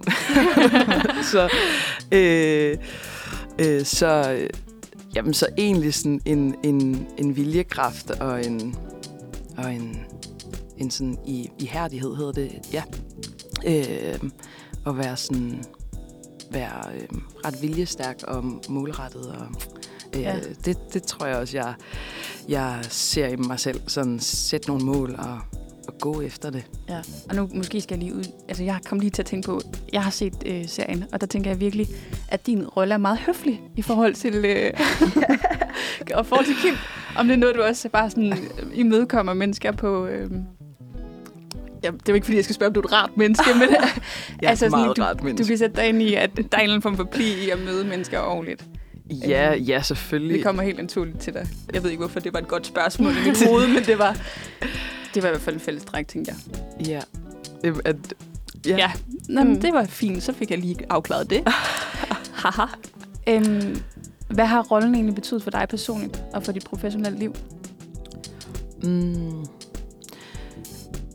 så, 1.32 1.48
øh, 2.12 2.76
øh, 3.58 3.84
så, 3.84 4.32
øh, 4.38 4.50
jamen, 5.14 5.34
så 5.34 5.46
egentlig 5.58 5.94
sådan 5.94 6.20
en, 6.24 6.54
en, 6.62 7.06
en 7.18 7.36
viljekraft 7.36 8.10
og 8.10 8.46
en, 8.46 8.76
og 9.56 9.74
en, 9.74 10.06
en 10.78 10.90
sådan 10.90 11.18
i, 11.26 11.50
ihærdighed 11.58 12.16
hedder 12.16 12.32
det, 12.32 12.52
ja. 12.72 12.82
Øh, 13.66 14.30
at 14.86 14.98
være 14.98 15.16
sådan, 15.16 15.64
være 16.50 16.94
øh, 16.94 17.08
ret 17.46 17.62
viljestærk 17.62 18.22
og 18.22 18.44
målrettet 18.68 19.26
og 19.26 19.46
øh, 20.14 20.22
Ja. 20.22 20.40
det, 20.64 20.78
det 20.92 21.02
tror 21.02 21.26
jeg 21.26 21.36
også, 21.36 21.56
jeg, 21.56 21.74
jeg 22.48 22.80
ser 22.82 23.26
i 23.26 23.36
mig 23.36 23.60
selv. 23.60 23.80
Sådan 23.86 24.20
sætte 24.20 24.68
nogle 24.68 24.84
mål 24.84 25.14
og, 25.18 25.38
og 25.88 25.94
gå 26.00 26.20
efter 26.20 26.50
det. 26.50 26.64
Ja. 26.88 27.00
Og 27.28 27.34
nu 27.36 27.48
måske 27.54 27.80
skal 27.80 27.94
jeg 27.98 28.04
lige 28.04 28.14
ud... 28.14 28.24
Altså, 28.48 28.64
jeg 28.64 28.78
kom 28.86 28.98
lige 28.98 29.10
til 29.10 29.22
at 29.22 29.26
tænke 29.26 29.46
på... 29.46 29.60
Jeg 29.92 30.02
har 30.02 30.10
set 30.10 30.34
øh, 30.46 30.68
serien, 30.68 31.04
og 31.12 31.20
der 31.20 31.26
tænker 31.26 31.50
jeg 31.50 31.60
virkelig, 31.60 31.86
at 32.28 32.46
din 32.46 32.66
rolle 32.66 32.94
er 32.94 32.98
meget 32.98 33.18
høflig 33.18 33.60
i 33.76 33.82
forhold 33.82 34.14
til... 34.14 34.34
Øh, 34.44 34.70
og 36.18 36.26
forhold 36.26 36.46
til 36.46 36.54
Kim. 36.62 36.74
Om 37.16 37.26
det 37.26 37.34
er 37.34 37.38
noget, 37.38 37.54
du 37.54 37.62
også 37.62 37.88
bare 37.88 38.10
sådan 38.10 38.32
øh, 38.32 38.38
imødekommer 38.74 39.34
mennesker 39.34 39.72
på... 39.72 40.06
Øh, 40.06 40.30
Ja, 41.84 41.90
det 41.90 41.96
er 42.08 42.12
jo 42.12 42.14
ikke, 42.14 42.24
fordi 42.24 42.36
jeg 42.36 42.44
skal 42.44 42.54
spørge, 42.54 42.68
om 42.68 42.74
du 42.74 42.80
er 42.80 42.84
et 42.84 42.92
rart 42.92 43.16
menneske, 43.16 43.44
men 43.54 43.68
Jeg 43.70 43.78
er 44.42 44.48
altså, 44.48 44.70
sådan, 44.70 44.86
du, 44.86 45.02
ret 45.02 45.18
du 45.18 45.24
menneske. 45.24 45.48
kan 45.48 45.58
sætte 45.58 45.76
dig 45.76 45.88
ind 45.88 46.02
i, 46.02 46.14
at 46.14 46.30
der 46.36 46.42
er 46.42 46.42
en 46.42 46.62
eller 46.62 46.74
anden 46.74 46.82
form 46.82 46.96
for 46.96 47.04
pli 47.04 47.44
i 47.46 47.50
at 47.50 47.58
møde 47.64 47.84
mennesker 47.84 48.18
ordentligt. 48.20 48.64
Ja, 49.10 49.54
ja, 49.54 49.82
selvfølgelig. 49.82 50.34
Det 50.36 50.44
kommer 50.44 50.62
helt 50.62 50.78
naturligt 50.78 51.20
til 51.20 51.34
dig. 51.34 51.46
Jeg 51.74 51.82
ved 51.82 51.90
ikke, 51.90 52.00
hvorfor 52.00 52.20
det 52.20 52.32
var 52.32 52.38
et 52.38 52.48
godt 52.48 52.66
spørgsmål 52.66 53.12
i 53.12 53.20
mit 53.28 53.46
hoved, 53.48 53.66
men 53.68 53.84
det 53.84 53.98
var, 53.98 54.16
det 55.14 55.22
var 55.22 55.28
i 55.28 55.32
hvert 55.32 55.42
fald 55.42 55.56
en 55.56 55.60
fælles 55.60 55.84
træk, 55.84 56.08
tænkte 56.08 56.32
jeg. 56.32 56.86
Ja. 56.86 57.00
At, 57.84 57.96
ja. 58.66 58.76
Ja, 58.76 58.92
Nå, 59.28 59.42
Mm. 59.44 59.48
mm. 59.50 59.60
det 59.60 59.72
var 59.74 59.84
fint. 59.84 60.22
Så 60.22 60.32
fik 60.32 60.50
jeg 60.50 60.58
lige 60.58 60.76
afklaret 60.90 61.30
det. 61.30 61.42
Haha. 62.42 62.66
øhm, 63.28 63.82
hvad 64.30 64.46
har 64.46 64.62
rollen 64.62 64.94
egentlig 64.94 65.14
betydet 65.14 65.42
for 65.42 65.50
dig 65.50 65.66
personligt 65.70 66.24
og 66.32 66.42
for 66.42 66.52
dit 66.52 66.64
professionelle 66.64 67.18
liv? 67.18 67.34
Mm. 68.82 69.44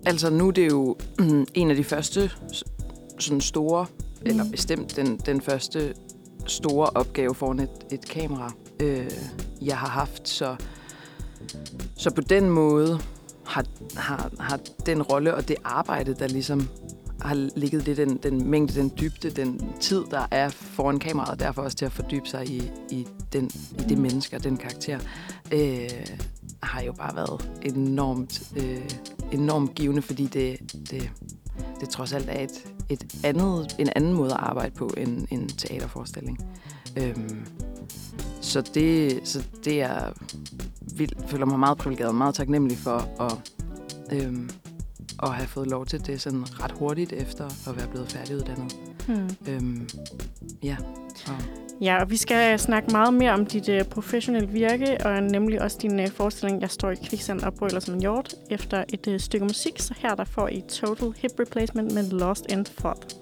Altså, 0.06 0.30
nu 0.30 0.48
er 0.48 0.52
det 0.52 0.68
jo 0.70 0.98
mm, 1.20 1.46
en 1.54 1.70
af 1.70 1.76
de 1.76 1.84
første 1.84 2.32
sådan 3.20 3.42
store, 3.42 3.86
mm. 4.02 4.26
eller 4.30 4.44
bestemt 4.52 4.96
den, 4.96 5.18
den 5.18 5.42
første 5.42 5.94
store 6.48 6.90
opgave 6.90 7.36
foran 7.36 7.60
et, 7.60 7.70
et 7.92 8.06
kamera, 8.10 8.54
øh, 8.80 9.12
jeg 9.62 9.78
har 9.78 9.88
haft. 9.88 10.30
Så, 10.30 10.56
så 11.98 12.12
på 12.12 12.22
den 12.22 12.50
måde 12.50 13.00
har, 13.50 13.66
har, 13.96 14.32
har 14.40 14.60
den 14.86 15.02
rolle 15.02 15.36
og 15.36 15.48
det 15.48 15.56
arbejde, 15.64 16.14
der 16.14 16.28
ligesom 16.28 16.68
har 17.22 17.50
ligget 17.56 17.86
det, 17.86 17.98
den, 17.98 18.18
den 18.18 18.50
mængde, 18.50 18.74
den 18.74 18.92
dybde, 19.00 19.30
den 19.30 19.74
tid, 19.80 20.04
der 20.12 20.28
er 20.32 20.50
foran 20.50 21.00
kameraet, 21.00 21.32
og 21.32 21.40
derfor 21.40 21.62
også 21.62 21.78
til 21.78 21.86
at 21.86 21.92
fordybe 21.92 22.28
sig 22.28 22.50
i, 22.50 22.72
i, 22.90 23.08
den, 23.34 23.52
i 23.80 23.84
det 23.90 23.98
menneske 23.98 24.36
og 24.36 24.44
den 24.44 24.58
karakter, 24.58 25.00
øh, 25.52 25.90
har 26.64 26.82
jo 26.82 26.94
bare 26.94 27.16
været 27.16 27.52
enormt, 27.62 28.44
øh, 28.58 28.90
enormt 29.32 29.76
givende, 29.76 30.02
fordi 30.02 30.26
det, 30.26 30.74
det, 30.92 31.12
det 31.80 31.90
trods 31.90 32.14
alt 32.14 32.30
er 32.30 32.40
et, 32.40 32.66
et 32.90 33.16
andet, 33.24 33.76
en 33.80 33.90
anden 33.96 34.14
måde 34.14 34.32
at 34.32 34.40
arbejde 34.40 34.72
på 34.76 34.94
end 34.98 35.28
en 35.32 35.48
teaterforestilling. 35.48 36.40
Øhm, 36.98 37.46
så, 38.50 38.62
det, 38.62 39.20
så 39.24 39.44
det 39.66 39.82
er 39.82 40.14
vildt, 40.98 41.30
føler 41.30 41.46
mig 41.46 41.60
meget 41.60 41.78
privilegeret 41.78 42.10
og 42.10 42.16
meget 42.16 42.36
taknemmelig 42.36 42.78
for 42.78 43.22
at, 43.22 43.52
øhm, 44.12 44.50
at 45.24 45.30
have 45.30 45.48
fået 45.48 45.68
lov 45.68 45.86
til 45.86 46.06
det 46.06 46.22
sådan 46.22 46.64
ret 46.64 46.72
hurtigt 46.72 47.14
efter 47.14 47.46
at 47.70 47.78
være 47.78 47.88
blevet 47.88 48.12
færdiguddannet. 48.12 48.76
Hmm. 49.08 49.30
Øhm, 49.48 49.90
ja, 50.64 50.78
og 51.28 51.36
Ja, 51.82 52.02
og 52.02 52.10
vi 52.10 52.18
skal 52.18 52.60
snakke 52.60 52.92
meget 52.92 53.14
mere 53.14 53.32
om 53.32 53.46
dit 53.46 53.70
uh, 53.70 53.82
professionelle 53.82 54.50
virke, 54.50 54.98
og 55.06 55.24
nemlig 55.24 55.62
også 55.62 55.78
din 55.82 56.00
uh, 56.00 56.08
forestilling, 56.08 56.62
Jeg 56.62 56.70
står 56.70 56.92
i 56.92 56.96
kviksand 56.96 57.40
og 57.42 57.54
brøler 57.54 57.80
som 57.80 57.94
en 57.94 58.02
hjort, 58.02 58.36
efter 58.50 58.84
et 58.94 59.08
uh, 59.08 59.18
stykke 59.18 59.46
musik. 59.46 59.80
Så 59.80 59.94
her 59.98 60.16
der 60.16 60.24
får 60.24 60.48
I 60.48 60.64
Total 60.70 61.14
Hip 61.18 61.32
Replacement 61.40 61.94
med 61.94 62.10
Lost 62.10 62.46
in 62.52 62.66
Thought. 62.66 63.16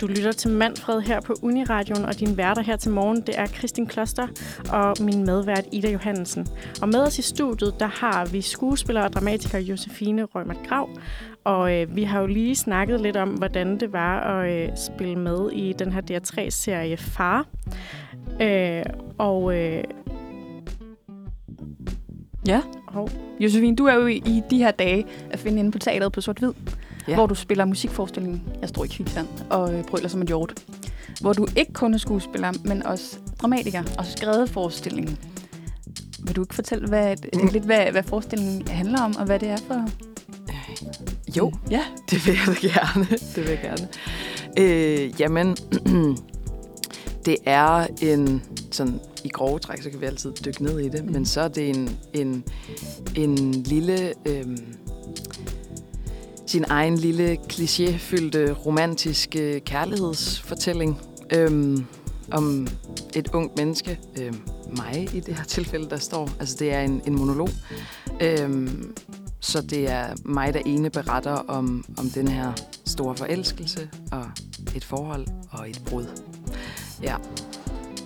Du 0.00 0.06
lytter 0.06 0.32
til 0.32 0.50
Manfred 0.50 1.00
her 1.00 1.20
på 1.20 1.34
Uniradioen, 1.42 2.04
og 2.04 2.20
din 2.20 2.36
værter 2.36 2.62
her 2.62 2.76
til 2.76 2.90
morgen, 2.90 3.20
det 3.20 3.38
er 3.38 3.46
Kristin 3.46 3.86
Kloster 3.86 4.26
og 4.72 4.96
min 5.00 5.24
medvært 5.24 5.64
Ida 5.72 5.90
Johansen. 5.90 6.46
Og 6.82 6.88
med 6.88 7.00
os 7.00 7.18
i 7.18 7.22
studiet, 7.22 7.74
der 7.80 7.86
har 7.86 8.26
vi 8.26 8.40
skuespiller 8.40 9.02
og 9.02 9.12
dramatiker 9.12 9.58
Josefine 9.58 10.24
Rømert 10.24 10.56
Grav, 10.68 10.88
og 11.44 11.74
øh, 11.74 11.96
vi 11.96 12.02
har 12.02 12.20
jo 12.20 12.26
lige 12.26 12.56
snakket 12.56 13.00
lidt 13.00 13.16
om, 13.16 13.28
hvordan 13.28 13.80
det 13.80 13.92
var 13.92 14.20
at 14.20 14.50
øh, 14.52 14.68
spille 14.76 15.18
med 15.18 15.50
i 15.52 15.72
den 15.72 15.92
her 15.92 16.00
DR3-serie 16.00 16.96
Far. 16.96 17.46
Øh, 18.40 18.82
og 19.18 19.56
øh, 19.56 19.84
Ja. 22.46 22.62
hov, 22.88 23.10
Josefine, 23.40 23.76
du 23.76 23.84
er 23.84 23.94
jo 23.94 24.06
i, 24.06 24.16
i 24.16 24.42
de 24.50 24.58
her 24.58 24.70
dage 24.70 25.06
at 25.30 25.38
finde 25.38 25.58
inde 25.58 25.70
på 25.70 25.78
teateret 25.78 26.12
på 26.12 26.20
Sort 26.20 26.38
Hvid. 26.38 26.52
Ja. 27.08 27.14
hvor 27.14 27.26
du 27.26 27.34
spiller 27.34 27.64
musikforestillingen 27.64 28.42
Jeg 28.60 28.68
står 28.68 28.84
i 28.84 28.88
kviksand 28.88 29.26
og 29.50 29.74
øh, 29.74 29.84
brøler 29.84 30.08
som 30.08 30.20
en 30.20 30.26
hjort. 30.28 30.64
Hvor 31.20 31.32
du 31.32 31.46
ikke 31.56 31.72
kun 31.72 31.94
er 31.94 31.98
skuespiller, 31.98 32.52
men 32.64 32.82
også 32.82 33.16
dramatiker 33.40 33.82
og 33.98 34.06
skrevet 34.06 34.50
forestillingen. 34.50 35.18
Vil 36.22 36.36
du 36.36 36.42
ikke 36.42 36.54
fortælle 36.54 36.88
hvad, 36.88 37.16
Mm. 37.34 37.40
mm. 37.40 37.48
lidt, 37.52 37.64
hvad, 37.64 37.90
hvad 37.90 38.02
forestillingen 38.02 38.68
handler 38.68 39.02
om, 39.02 39.16
og 39.16 39.24
hvad 39.24 39.38
det 39.38 39.48
er 39.48 39.56
for? 39.56 39.88
Jo, 41.36 41.52
Ja. 41.70 41.82
det 42.10 42.26
vil 42.26 42.34
jeg 42.34 42.46
da 42.46 42.68
gerne. 42.68 43.06
det 43.34 43.36
vil 43.36 43.44
jeg 43.46 43.60
gerne. 43.62 43.88
Øh, 44.58 45.20
jamen, 45.20 45.56
det 47.26 47.36
er 47.46 47.86
en, 48.02 48.42
sådan 48.70 49.00
i 49.24 49.28
grove 49.28 49.58
træk, 49.58 49.82
så 49.82 49.90
kan 49.90 50.00
vi 50.00 50.06
altid 50.06 50.32
dykke 50.44 50.62
ned 50.64 50.78
i 50.80 50.88
det, 50.88 51.04
men 51.04 51.26
så 51.26 51.40
er 51.40 51.48
det 51.48 51.68
en, 51.68 51.96
en, 52.14 52.44
en 53.16 53.52
lille, 53.52 54.12
øhm, 54.26 54.58
sin 56.50 56.64
egen 56.68 56.98
lille 56.98 57.38
klichéfyldte 57.52 58.52
romantiske 58.52 59.60
kærlighedsfortælling 59.60 61.00
øhm, 61.32 61.84
om 62.32 62.68
et 63.16 63.28
ungt 63.32 63.56
menneske, 63.56 63.98
øhm, 64.20 64.40
mig 64.76 65.08
i 65.14 65.20
det 65.20 65.34
her 65.34 65.44
tilfælde, 65.44 65.90
der 65.90 65.96
står. 65.96 66.30
Altså 66.40 66.56
det 66.58 66.72
er 66.72 66.80
en, 66.80 67.02
en 67.06 67.14
monolog. 67.14 67.48
Øhm, 68.20 68.96
så 69.40 69.60
det 69.60 69.90
er 69.90 70.06
mig, 70.24 70.54
der 70.54 70.60
ene 70.66 70.90
beretter 70.90 71.32
om, 71.32 71.84
om 71.98 72.10
den 72.10 72.28
her 72.28 72.52
store 72.86 73.16
forelskelse 73.16 73.88
og 74.12 74.26
et 74.76 74.84
forhold 74.84 75.26
og 75.50 75.70
et 75.70 75.82
brud. 75.86 76.06
Ja, 77.02 77.16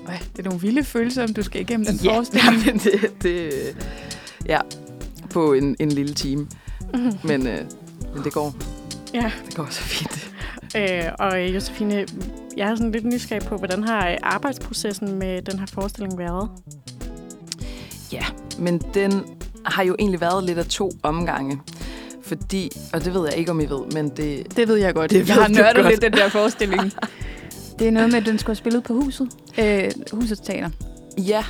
Øj, 0.08 0.18
det 0.36 0.38
er 0.38 0.42
nogle 0.42 0.60
vilde 0.60 0.84
følelser, 0.84 1.22
om 1.22 1.34
du 1.34 1.42
skal 1.42 1.60
igennem 1.60 1.86
den 1.86 1.96
ja 1.96 2.16
forestilling. 2.16 2.64
men 2.66 2.78
det, 2.78 3.22
det, 3.22 3.50
ja, 4.46 4.60
på 5.30 5.52
en, 5.52 5.76
en 5.78 5.92
lille 5.92 6.14
time. 6.14 6.46
Men, 7.28 7.46
øh, 7.46 7.64
men 8.14 8.24
det 8.24 8.32
går. 8.32 8.54
Ja. 9.14 9.32
Det 9.46 9.54
går 9.54 9.66
så 9.70 9.80
fint. 9.80 10.20
Øh, 10.76 11.04
og 11.18 11.42
øh, 11.42 11.54
Josefine, 11.54 12.06
jeg 12.56 12.70
er 12.70 12.74
sådan 12.74 12.92
lidt 12.92 13.04
nysgerrig 13.04 13.42
på, 13.42 13.56
hvordan 13.56 13.84
har 13.84 14.18
arbejdsprocessen 14.22 15.18
med 15.18 15.42
den 15.42 15.58
her 15.58 15.66
forestilling 15.66 16.18
været? 16.18 16.50
Ja, 18.12 18.24
men 18.58 18.82
den 18.94 19.24
har 19.66 19.82
jo 19.82 19.96
egentlig 19.98 20.20
været 20.20 20.44
lidt 20.44 20.58
af 20.58 20.66
to 20.66 20.90
omgange. 21.02 21.60
Fordi, 22.22 22.70
og 22.92 23.04
det 23.04 23.14
ved 23.14 23.24
jeg 23.28 23.36
ikke, 23.36 23.50
om 23.50 23.60
I 23.60 23.64
ved, 23.64 23.92
men 23.92 24.08
det... 24.08 24.56
Det 24.56 24.68
ved 24.68 24.76
jeg 24.76 24.94
godt. 24.94 25.10
Det 25.10 25.28
jeg 25.28 25.36
har 25.36 25.48
nørdet 25.48 25.84
lidt 25.84 26.02
den 26.02 26.12
der 26.12 26.28
forestilling. 26.28 26.82
det 27.78 27.86
er 27.86 27.90
noget 27.90 28.10
med, 28.10 28.18
at 28.18 28.26
den 28.26 28.38
skulle 28.38 28.50
have 28.50 28.56
spillet 28.56 28.82
på 28.82 28.94
huset. 28.94 29.28
Øh, 29.58 29.90
husets 30.12 30.40
teater. 30.40 30.70
Ja, 31.18 31.44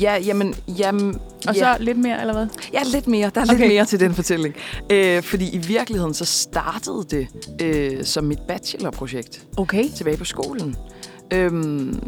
ja, 0.00 0.16
jamen, 0.18 0.54
jamen 0.68 1.14
Og 1.48 1.54
ja. 1.56 1.60
så 1.76 1.76
lidt 1.80 1.98
mere, 1.98 2.20
eller 2.20 2.34
hvad? 2.34 2.46
Ja, 2.72 2.82
lidt 2.92 3.06
mere. 3.06 3.30
Der 3.34 3.40
er 3.40 3.44
lidt 3.44 3.54
Okay. 3.60 3.68
mere 3.68 3.84
til 3.84 4.00
den 4.00 4.14
fortælling. 4.14 4.54
Øh, 4.92 5.22
fordi 5.22 5.50
i 5.54 5.58
virkeligheden 5.58 6.14
så 6.14 6.24
startede 6.24 7.04
det 7.10 7.28
øh, 7.62 8.04
som 8.04 8.24
mit 8.24 8.38
bachelorprojekt 8.48 9.46
Okay. 9.56 9.84
tilbage 9.96 10.16
på 10.16 10.24
skolen. 10.24 10.76
Øhm, 11.32 12.00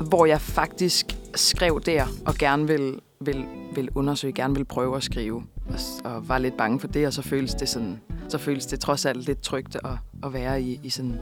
hvor 0.00 0.26
jeg 0.26 0.40
faktisk 0.40 1.16
skrev 1.34 1.80
der 1.86 2.06
og 2.26 2.34
gerne 2.34 2.66
vil, 2.66 2.94
vil, 3.20 3.44
vil 3.74 3.88
undersøge, 3.94 4.32
gerne 4.32 4.54
vil 4.54 4.64
prøve 4.64 4.96
at 4.96 5.02
skrive. 5.02 5.42
Og, 5.66 5.74
og 6.14 6.28
var 6.28 6.38
lidt 6.38 6.56
bange 6.56 6.80
for 6.80 6.86
det, 6.88 7.06
og 7.06 7.12
så 7.12 7.22
føles 7.22 7.54
det 7.54 7.68
sådan, 7.68 8.00
så 8.28 8.38
føles 8.38 8.66
det 8.66 8.80
trods 8.80 9.06
alt 9.06 9.26
lidt 9.26 9.42
trygt 9.42 9.76
at, 9.76 9.90
at 10.24 10.32
være 10.32 10.62
i, 10.62 10.80
i 10.82 10.90
sådan 10.90 11.18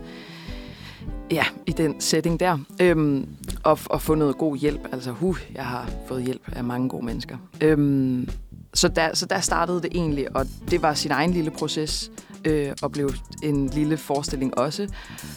ja, 1.30 1.44
i 1.66 1.72
den 1.72 2.00
setting 2.00 2.40
der. 2.40 2.58
Øhm, 2.80 3.28
og, 3.64 3.78
og 3.86 4.02
få 4.02 4.14
noget 4.14 4.38
god 4.38 4.56
hjælp. 4.56 4.80
Altså, 4.92 5.10
huh, 5.10 5.40
jeg 5.54 5.66
har 5.66 5.90
fået 6.06 6.22
hjælp 6.22 6.42
af 6.52 6.64
mange 6.64 6.88
gode 6.88 7.04
mennesker. 7.04 7.36
Øhm, 7.60 8.28
så, 8.74 8.88
der, 8.88 9.14
så 9.14 9.26
der 9.26 9.40
startede 9.40 9.82
det 9.82 9.90
egentlig, 9.94 10.36
og 10.36 10.46
det 10.70 10.82
var 10.82 10.94
sin 10.94 11.10
egen 11.10 11.30
lille 11.32 11.50
proces, 11.50 12.10
øh, 12.44 12.72
og 12.82 12.92
blev 12.92 13.10
en 13.42 13.66
lille 13.66 13.96
forestilling 13.96 14.58
også. 14.58 14.88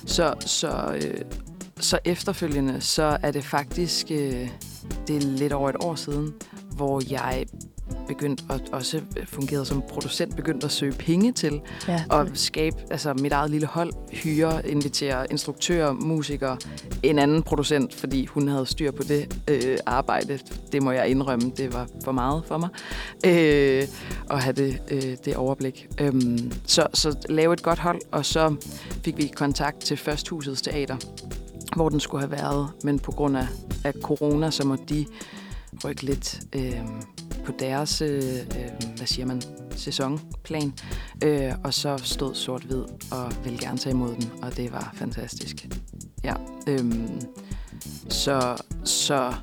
Så, 0.05 0.33
så, 0.39 0.93
øh, 0.95 1.21
så 1.79 2.00
efterfølgende, 2.05 2.81
så 2.81 3.17
er 3.23 3.31
det 3.31 3.43
faktisk, 3.43 4.12
øh, 4.12 4.50
det 5.07 5.15
er 5.15 5.21
lidt 5.21 5.53
over 5.53 5.69
et 5.69 5.75
år 5.79 5.95
siden, 5.95 6.33
hvor 6.75 7.01
jeg 7.12 7.45
begyndte 8.07 8.43
at 8.50 8.62
også 8.72 9.01
fungere 9.25 9.65
som 9.65 9.83
producent, 9.89 10.36
begyndte 10.36 10.65
at 10.65 10.72
søge 10.72 10.91
penge 10.91 11.31
til 11.31 11.62
Ja, 11.88 12.03
og 12.10 12.27
skabe 12.33 12.75
altså, 12.91 13.13
mit 13.13 13.31
eget 13.31 13.51
lille 13.51 13.67
hold, 13.67 13.93
hyre, 14.12 14.69
invitere 14.69 15.31
instruktører, 15.31 15.93
musikere, 15.93 16.57
en 17.03 17.19
anden 17.19 17.43
producent, 17.43 17.95
fordi 17.95 18.25
hun 18.25 18.48
havde 18.48 18.65
styr 18.65 18.91
på 18.91 19.03
det 19.03 19.39
øh, 19.48 19.77
arbejde. 19.86 20.39
Det 20.72 20.83
må 20.83 20.91
jeg 20.91 21.07
indrømme, 21.07 21.51
det 21.57 21.74
var 21.74 21.88
for 22.03 22.12
meget 22.12 22.43
for 22.48 22.57
mig 22.57 22.69
øh, 23.25 23.88
at 24.29 24.43
have 24.43 24.53
det, 24.53 24.81
øh, 24.91 25.17
det 25.25 25.36
overblik. 25.36 25.88
Øhm, 26.01 26.51
så, 26.65 26.88
så 26.93 27.15
lave 27.29 27.53
et 27.53 27.63
godt 27.63 27.79
hold, 27.79 28.01
og 28.12 28.25
så 28.25 28.55
fik 29.05 29.17
vi 29.17 29.31
kontakt 29.36 29.79
til 29.79 29.98
Førsthusets 29.98 30.62
Teater, 30.62 30.98
hvor 31.75 31.89
den 31.89 32.00
skulle 32.00 32.22
have 32.22 32.31
været, 32.31 32.67
men 32.83 33.00
på 33.00 33.12
grund 33.12 33.38
af, 33.38 33.48
af 33.83 33.93
corona, 34.01 34.51
så 34.51 34.67
må 34.67 34.75
de 34.89 35.05
rykke 35.86 36.03
lidt 36.03 36.39
øh, 36.55 36.81
på 37.45 37.51
deres, 37.59 38.01
øh, 38.01 38.23
øh, 38.33 38.95
hvad 38.97 39.07
siger 39.07 39.25
man, 39.25 39.41
sæsonplan. 39.75 40.73
Øh, 41.23 41.51
og 41.63 41.73
så 41.73 41.97
stod 41.97 42.35
sort-hvid 42.35 42.83
og 43.12 43.31
ville 43.43 43.59
gerne 43.59 43.77
tage 43.77 43.93
imod 43.93 44.15
den, 44.15 44.31
og 44.41 44.57
det 44.57 44.71
var 44.71 44.93
fantastisk. 44.95 45.67
Ja, 46.23 46.33
øh, 46.67 46.93
så, 48.09 48.55
så, 48.83 49.33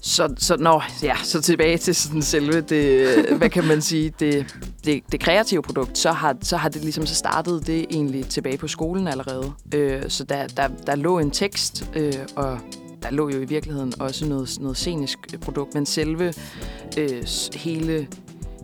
så, 0.00 0.34
så, 0.38 0.56
nå, 0.56 0.82
ja, 1.02 1.16
så 1.22 1.40
tilbage 1.42 1.78
til 1.78 1.94
sådan 1.94 2.22
selve 2.22 2.60
det, 2.60 3.16
øh, 3.28 3.36
hvad 3.36 3.50
kan 3.50 3.64
man 3.64 3.82
sige, 3.82 4.12
det, 4.20 4.56
det, 4.84 5.02
det 5.12 5.20
kreative 5.20 5.62
produkt, 5.62 5.98
så 5.98 6.12
har, 6.12 6.36
så 6.42 6.56
har 6.56 6.68
det 6.68 6.82
ligesom, 6.82 7.06
så 7.06 7.14
startede 7.14 7.60
det 7.60 7.86
egentlig 7.90 8.26
tilbage 8.26 8.58
på 8.58 8.68
skolen 8.68 9.08
allerede. 9.08 9.52
Øh, 9.74 10.02
så 10.08 10.24
der, 10.24 10.46
der, 10.46 10.68
der 10.86 10.94
lå 10.94 11.18
en 11.18 11.30
tekst, 11.30 11.90
øh, 11.94 12.14
og 12.36 12.58
der 13.04 13.10
lå 13.10 13.28
jo 13.28 13.40
i 13.40 13.44
virkeligheden 13.44 14.00
også 14.00 14.26
noget, 14.26 14.56
noget 14.60 14.76
scenisk 14.76 15.40
produkt, 15.40 15.74
men 15.74 15.86
selve 15.86 16.34
øh, 16.98 17.22
hele, 17.54 18.08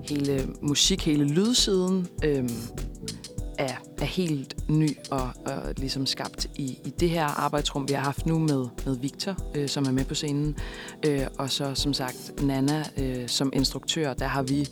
hele 0.02 0.48
musik, 0.62 1.06
hele 1.06 1.24
lydsiden 1.24 2.08
øh, 2.24 2.48
er, 3.58 3.74
er 3.98 4.04
helt 4.04 4.70
ny 4.70 4.96
og, 5.10 5.30
og 5.46 5.74
ligesom 5.76 6.06
skabt 6.06 6.46
i, 6.54 6.78
i 6.84 6.90
det 7.00 7.10
her 7.10 7.24
arbejdsrum, 7.24 7.88
vi 7.88 7.94
har 7.94 8.02
haft 8.02 8.26
nu 8.26 8.38
med, 8.38 8.66
med 8.86 8.96
Victor, 8.96 9.36
øh, 9.54 9.68
som 9.68 9.84
er 9.84 9.90
med 9.90 10.04
på 10.04 10.14
scenen. 10.14 10.56
Øh, 11.06 11.26
og 11.38 11.50
så 11.50 11.74
som 11.74 11.92
sagt 11.92 12.42
Nana 12.42 12.84
øh, 12.98 13.28
som 13.28 13.52
instruktør, 13.52 14.14
der 14.14 14.26
har 14.26 14.42
vi 14.42 14.68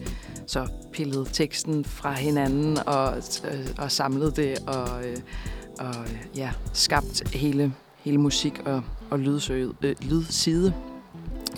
så 0.47 0.69
pillet 0.93 1.29
teksten 1.33 1.85
fra 1.85 2.13
hinanden 2.13 2.79
og, 2.87 3.17
øh, 3.45 3.67
og 3.79 3.93
samlet 3.93 4.37
det 4.37 4.59
og, 4.67 5.07
øh, 5.07 5.17
og 5.79 5.95
ja, 6.37 6.51
skabt 6.73 7.35
hele, 7.35 7.73
hele 8.05 8.19
musik- 8.19 8.63
og, 8.65 8.83
og 9.11 9.19
lydsøget, 9.19 9.75
øh, 9.83 9.97
lydside 10.11 10.75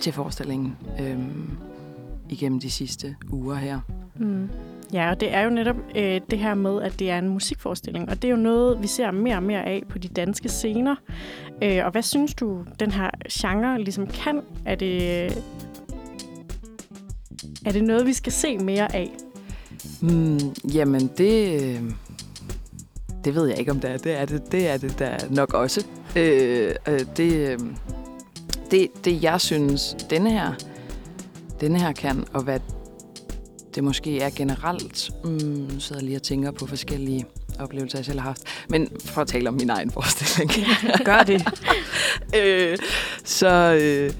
til 0.00 0.12
forestillingen 0.12 0.76
øh, 1.00 1.18
igennem 2.28 2.60
de 2.60 2.70
sidste 2.70 3.16
uger 3.32 3.54
her. 3.54 3.80
Mm. 4.16 4.48
Ja, 4.92 5.10
og 5.10 5.20
det 5.20 5.34
er 5.34 5.40
jo 5.40 5.50
netop 5.50 5.76
øh, 5.96 6.20
det 6.30 6.38
her 6.38 6.54
med, 6.54 6.82
at 6.82 6.98
det 6.98 7.10
er 7.10 7.18
en 7.18 7.28
musikforestilling, 7.28 8.08
og 8.08 8.22
det 8.22 8.28
er 8.28 8.32
jo 8.32 8.36
noget, 8.36 8.82
vi 8.82 8.86
ser 8.86 9.10
mere 9.10 9.36
og 9.36 9.42
mere 9.42 9.64
af 9.64 9.82
på 9.88 9.98
de 9.98 10.08
danske 10.08 10.48
scener. 10.48 10.94
Øh, 11.62 11.84
og 11.84 11.90
hvad 11.90 12.02
synes 12.02 12.34
du, 12.34 12.64
den 12.80 12.90
her 12.90 13.10
genre 13.32 13.82
ligesom 13.82 14.06
kan? 14.06 14.40
Er 14.64 14.74
det, 14.74 15.24
er 17.64 17.72
det 17.72 17.84
noget, 17.84 18.06
vi 18.06 18.12
skal 18.12 18.32
se 18.32 18.58
mere 18.58 18.94
af? 18.94 19.10
Mm, 20.00 20.38
jamen, 20.74 21.10
det, 21.18 21.62
øh, 21.62 21.82
det 23.24 23.34
ved 23.34 23.46
jeg 23.46 23.58
ikke, 23.58 23.70
om 23.70 23.80
det 23.80 23.90
er. 23.90 23.96
Det 23.96 24.20
er 24.20 24.24
det, 24.24 24.52
det, 24.52 24.68
er 24.68 24.76
det 24.76 24.98
der 24.98 25.16
nok 25.30 25.54
også. 25.54 25.86
Øh, 26.16 26.74
øh, 26.88 27.00
det, 27.16 27.32
øh, 27.32 27.58
det, 28.70 28.88
det, 29.04 29.22
jeg 29.22 29.40
synes, 29.40 29.96
denne 30.10 30.30
her, 30.30 30.52
denne 31.60 31.80
her 31.80 31.92
kan, 31.92 32.24
og 32.32 32.42
hvad 32.42 32.60
det 33.74 33.84
måske 33.84 34.20
er 34.20 34.30
generelt, 34.30 35.10
mm, 35.24 35.80
sidder 35.80 36.00
jeg 36.00 36.04
lige 36.04 36.16
og 36.16 36.22
tænker 36.22 36.50
på 36.50 36.66
forskellige 36.66 37.26
oplevelser, 37.58 37.98
jeg 37.98 38.04
selv 38.04 38.20
har 38.20 38.28
haft. 38.28 38.42
Men 38.68 38.88
for 39.04 39.20
at 39.20 39.28
tale 39.28 39.48
om 39.48 39.54
min 39.54 39.70
egen 39.70 39.90
forestilling. 39.90 40.50
Gør 41.04 41.22
det. 41.22 41.48
øh, 42.38 42.78
så, 43.24 43.78
øh, 43.82 44.14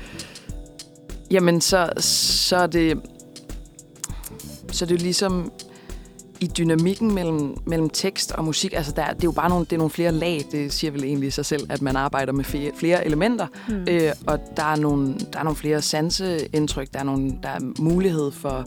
jamen, 1.30 1.61
så, 1.61 1.92
så 1.99 2.56
er 2.56 2.66
det, 2.66 3.00
så 4.73 4.85
er 4.85 4.87
det 4.87 4.94
jo 4.94 5.02
ligesom 5.02 5.52
i 6.40 6.47
dynamikken 6.47 7.14
mellem, 7.14 7.56
mellem 7.66 7.90
tekst 7.90 8.32
og 8.32 8.44
musik, 8.44 8.73
altså 8.73 8.92
der, 8.97 9.06
det 9.06 9.14
er 9.14 9.25
jo 9.25 9.32
bare 9.32 9.49
nogle, 9.49 9.64
det 9.64 9.73
er 9.73 9.76
nogle 9.76 9.90
flere 9.90 10.12
lag, 10.12 10.44
det 10.52 10.73
siger 10.73 10.90
vel 10.90 11.04
egentlig 11.04 11.32
sig 11.32 11.44
selv, 11.47 11.66
at 11.68 11.82
man 11.82 11.97
arbejder 11.97 12.32
med 12.32 12.44
flere, 12.44 12.70
flere 12.76 13.06
elementer, 13.06 13.47
Mm. 13.68 13.75
øh, 13.88 14.12
og 14.26 14.38
der 14.56 14.62
er, 14.62 14.76
nogle, 14.76 15.14
der 15.32 15.38
er 15.38 15.42
nogle 15.42 15.56
flere 15.56 15.82
sanseindtryk, 15.82 16.92
der 16.92 16.99
er, 16.99 17.04
nogle, 17.04 17.32
der 17.42 17.49
er 17.49 17.61
mulighed 17.78 18.32
for 18.32 18.66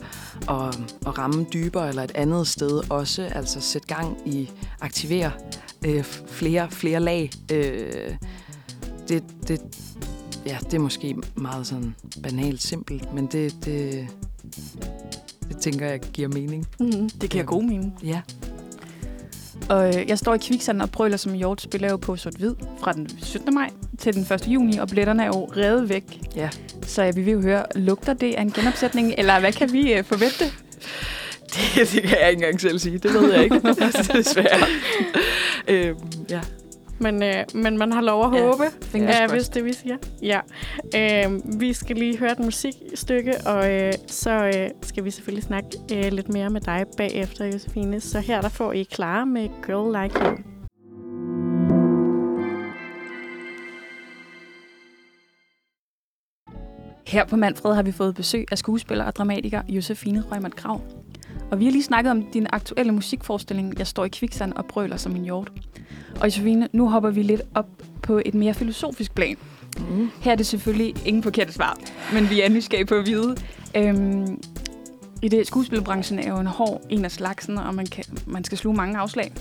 at, 0.52 0.80
at 1.08 1.18
ramme 1.18 1.46
dybere 1.54 1.90
eller 1.90 2.04
et 2.04 2.12
andet 2.16 2.48
sted 2.48 2.82
også, 2.92 3.22
altså 3.22 3.62
sætte 3.62 3.88
gang 3.88 4.18
i, 4.26 4.50
aktivere 4.82 5.32
øh, 5.86 6.04
flere, 6.28 6.72
flere 6.72 7.00
lag. 7.00 7.32
Øh, 7.52 8.16
det, 9.08 9.24
det, 9.48 9.62
ja, 10.46 10.58
det 10.66 10.74
er 10.74 10.80
måske 10.80 11.16
meget 11.36 11.68
sådan 11.68 11.96
banalt 12.24 12.62
simpelt, 12.62 13.14
men 13.14 13.26
det, 13.28 13.66
det, 13.66 14.08
det 15.54 15.62
tænker 15.62 15.88
jeg 15.88 16.00
giver 16.00 16.28
mening. 16.28 16.68
Mm. 16.80 17.10
Det 17.10 17.30
giver 17.30 17.44
god 17.44 17.64
mening. 17.64 17.94
Ja. 18.04 18.22
Og 19.70 19.88
øh, 19.88 20.10
jeg 20.10 20.18
står 20.20 20.34
i 20.34 20.38
kviksanden 20.38 20.82
og 20.82 20.90
brøler 20.90 21.18
som 21.18 21.34
hjort, 21.34 21.62
spiller 21.62 21.90
jo 21.90 21.98
på 21.98 22.16
sort-hvid 22.16 22.56
fra 22.80 22.94
den 22.94 23.10
17. 23.24 23.54
maj 23.54 23.70
til 23.98 24.14
den 24.14 24.22
1. 24.34 24.48
juni, 24.48 24.78
og 24.78 24.88
billetterne 24.88 25.24
er 25.24 25.28
jo 25.28 25.46
revet 25.58 25.90
væk. 25.90 26.22
Ja. 26.36 26.50
Så 26.86 27.04
øh, 27.06 27.16
vi 27.16 27.22
vil 27.22 27.32
jo 27.32 27.42
høre, 27.42 27.66
lugter 27.76 28.14
det 28.14 28.34
af 28.34 28.42
en 28.42 28.52
genopsætning, 28.52 29.14
eller 29.18 29.40
hvad 29.40 29.54
kan 29.54 29.74
vi 29.74 29.94
øh, 29.94 30.04
forvente? 30.04 30.46
Det, 31.76 31.92
det 31.94 32.04
kan 32.04 32.18
jeg 32.20 32.30
ikke 32.30 32.40
engang 32.40 32.62
selv 32.62 32.80
sige. 32.80 32.98
Det 32.98 33.14
ved 33.14 33.34
jeg 33.34 33.44
ikke. 33.44 33.62
Desværre. 34.18 34.68
øhm. 35.68 35.98
Men, 37.04 37.24
øh, 37.24 37.44
men 37.54 37.78
man 37.78 37.92
har 37.92 38.02
lov 38.02 38.34
at 38.34 38.40
Ja. 38.40 38.46
håbe, 38.48 38.64
ja, 38.94 39.28
hvis 39.28 39.50
det 39.50 39.66
vi 39.66 39.74
siger. 39.74 39.98
Ja. 40.22 40.40
Øh, 41.28 41.60
vi 41.60 41.74
skal 41.74 41.96
lige 41.96 42.18
høre 42.18 42.32
et 42.32 42.40
musikstykke, 42.40 43.34
og 43.46 43.72
øh, 43.72 43.94
så 44.08 44.32
øh, 44.56 44.70
skal 44.82 45.04
vi 45.04 45.12
selvfølgelig 45.12 45.44
snakke 45.44 45.68
øh, 45.94 46.12
lidt 46.12 46.30
mere 46.30 46.50
med 46.50 46.62
dig 46.62 46.86
bagefter, 46.98 47.46
Josefine. 47.46 48.02
Så 48.02 48.20
her 48.20 48.42
der 48.42 48.50
får 48.50 48.72
I 48.72 48.84
klar 48.84 49.26
med 49.26 49.50
Girl 49.66 50.04
Like 50.04 50.20
You. 50.20 50.38
Her 57.08 57.26
på 57.26 57.36
Manfred 57.36 57.76
har 57.76 57.84
vi 57.84 57.92
fået 57.92 58.16
besøg 58.16 58.46
af 58.52 58.58
skuespiller 58.58 59.06
og 59.06 59.16
dramatiker 59.16 59.62
Josefine 59.70 60.24
Rømert 60.32 60.56
Grav. 60.56 60.82
Og 61.54 61.60
vi 61.60 61.66
har 61.66 61.72
lige 61.72 61.84
snakket 61.84 62.12
om 62.12 62.24
din 62.24 62.48
aktuelle 62.50 62.92
musikforestilling, 62.92 63.80
Jeg 63.80 63.88
står 63.88 64.06
i 64.06 64.10
kviksand 64.10 64.54
og 64.54 64.66
brøler 64.66 64.98
som 64.98 65.16
en 65.16 65.24
hjort. 65.24 65.52
Og 66.20 66.26
Josefine, 66.26 66.68
nu 66.72 66.90
hopper 66.90 67.10
vi 67.10 67.24
lidt 67.24 67.42
op 67.56 67.68
på 68.04 68.22
et 68.26 68.34
mere 68.34 68.54
filosofisk 68.54 69.16
plan. 69.16 69.38
Mm. 69.78 70.10
Her 70.22 70.32
er 70.32 70.36
det 70.36 70.46
selvfølgelig 70.46 71.08
ingen 71.08 71.24
forkerte 71.24 71.54
svar, 71.54 71.78
men 72.14 72.30
vi 72.30 72.42
er 72.42 72.50
nysgerrige 72.50 72.86
på 72.86 72.96
at 72.96 73.06
vide. 73.06 73.36
Øhm, 73.76 74.42
I 75.22 75.28
det 75.28 75.48
skuespilbranchen 75.48 76.20
er 76.20 76.30
jo 76.30 76.38
en 76.38 76.48
hård 76.48 76.82
en 76.90 77.06
af 77.06 77.12
slagsen, 77.12 77.58
og 77.58 77.76
man, 77.76 77.86
kan, 77.86 78.04
man 78.28 78.44
skal 78.44 78.58
sluge 78.58 78.76
mange 78.76 78.98
afslag. 78.98 79.32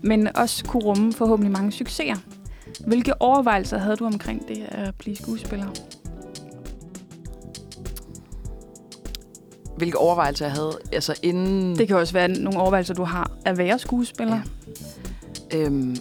Men 0.00 0.36
også 0.36 0.64
kunne 0.64 0.84
rumme 0.84 1.12
forhåbentlig 1.12 1.52
mange 1.52 1.72
succeser. 1.72 2.16
Hvilke 2.86 3.22
overvejelser 3.22 3.78
havde 3.78 3.96
du 3.96 4.06
omkring 4.06 4.48
det 4.48 4.66
at 4.68 4.94
blive 4.94 5.16
skuespiller? 5.16 5.66
Hvilke 9.82 9.98
overvejelser 9.98 10.46
jeg 10.46 10.54
havde, 10.54 10.78
altså 10.92 11.14
inden... 11.22 11.78
Det 11.78 11.88
kan 11.88 11.96
også 11.96 12.12
være 12.12 12.28
nogle 12.28 12.60
overvejelser, 12.60 12.94
du 12.94 13.04
har 13.04 13.30
at 13.44 13.58
være 13.58 13.78
skuespiller. 13.78 14.40
Ja. 15.52 15.58
Øhm, 15.58 15.96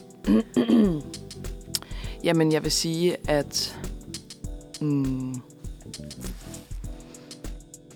jamen, 2.24 2.52
jeg 2.52 2.64
vil 2.64 2.72
sige, 2.72 3.16
at... 3.28 3.78
Mm, 4.82 5.36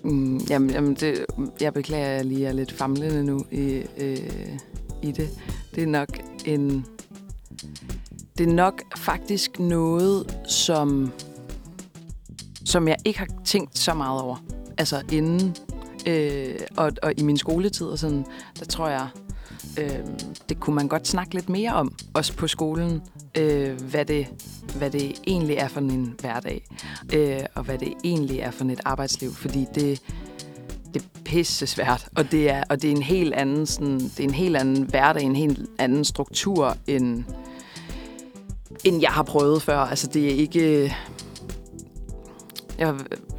mm, 0.02 0.38
jamen, 0.38 0.70
jamen 0.70 0.94
det, 0.94 1.26
jeg 1.60 1.74
beklager, 1.74 2.06
at 2.06 2.16
jeg 2.16 2.24
lige 2.24 2.46
er 2.46 2.52
lidt 2.52 2.72
famlende 2.72 3.24
nu 3.24 3.44
i, 3.50 3.82
øh, 3.98 4.58
i 5.02 5.12
det. 5.12 5.28
Det 5.74 5.82
er 5.82 5.86
nok 5.86 6.18
en... 6.44 6.86
Det 8.38 8.48
er 8.48 8.52
nok 8.52 8.82
faktisk 8.96 9.58
noget, 9.58 10.38
som, 10.48 11.12
som 12.64 12.88
jeg 12.88 12.96
ikke 13.04 13.18
har 13.18 13.28
tænkt 13.44 13.78
så 13.78 13.94
meget 13.94 14.22
over. 14.22 14.36
Altså 14.78 15.02
inden, 15.12 15.56
øh, 16.06 16.54
og, 16.76 16.92
og 17.02 17.12
i 17.16 17.22
min 17.22 17.36
skoletid 17.36 17.86
og 17.86 17.98
sådan, 17.98 18.26
der 18.58 18.64
tror 18.64 18.88
jeg, 18.88 19.08
øh, 19.78 19.98
det 20.48 20.60
kunne 20.60 20.76
man 20.76 20.88
godt 20.88 21.08
snakke 21.08 21.34
lidt 21.34 21.48
mere 21.48 21.74
om, 21.74 21.92
også 22.14 22.32
på 22.34 22.48
skolen, 22.48 23.02
øh, 23.38 23.80
hvad, 23.80 24.04
det, 24.04 24.26
hvad 24.76 24.90
det 24.90 25.20
egentlig 25.26 25.56
er 25.56 25.68
for 25.68 25.80
en 25.80 26.14
hverdag, 26.20 26.66
øh, 27.14 27.40
og 27.54 27.62
hvad 27.62 27.78
det 27.78 27.94
egentlig 28.04 28.38
er 28.38 28.50
for 28.50 28.64
et 28.64 28.80
arbejdsliv, 28.84 29.34
fordi 29.34 29.66
det, 29.74 30.02
det 30.94 31.02
er 31.02 31.06
pisse 31.24 31.66
svært, 31.66 32.08
og 32.16 32.30
det 32.32 32.50
er, 32.50 32.62
og 32.70 32.82
det 32.82 32.88
er 32.88 32.96
en 32.96 33.02
helt 33.02 33.34
anden, 33.34 33.66
sådan, 33.66 34.00
det 34.00 34.20
er 34.20 34.24
en 34.24 34.34
helt 34.34 34.56
anden 34.56 34.82
hverdag, 34.82 35.22
en 35.22 35.36
helt 35.36 35.60
anden 35.78 36.04
struktur, 36.04 36.76
end, 36.86 37.24
end 38.84 39.00
jeg 39.00 39.10
har 39.10 39.22
prøvet 39.22 39.62
før. 39.62 39.78
Altså, 39.78 40.06
det 40.06 40.24
er 40.24 40.34
ikke... 40.34 40.94
Jeg 42.78 42.94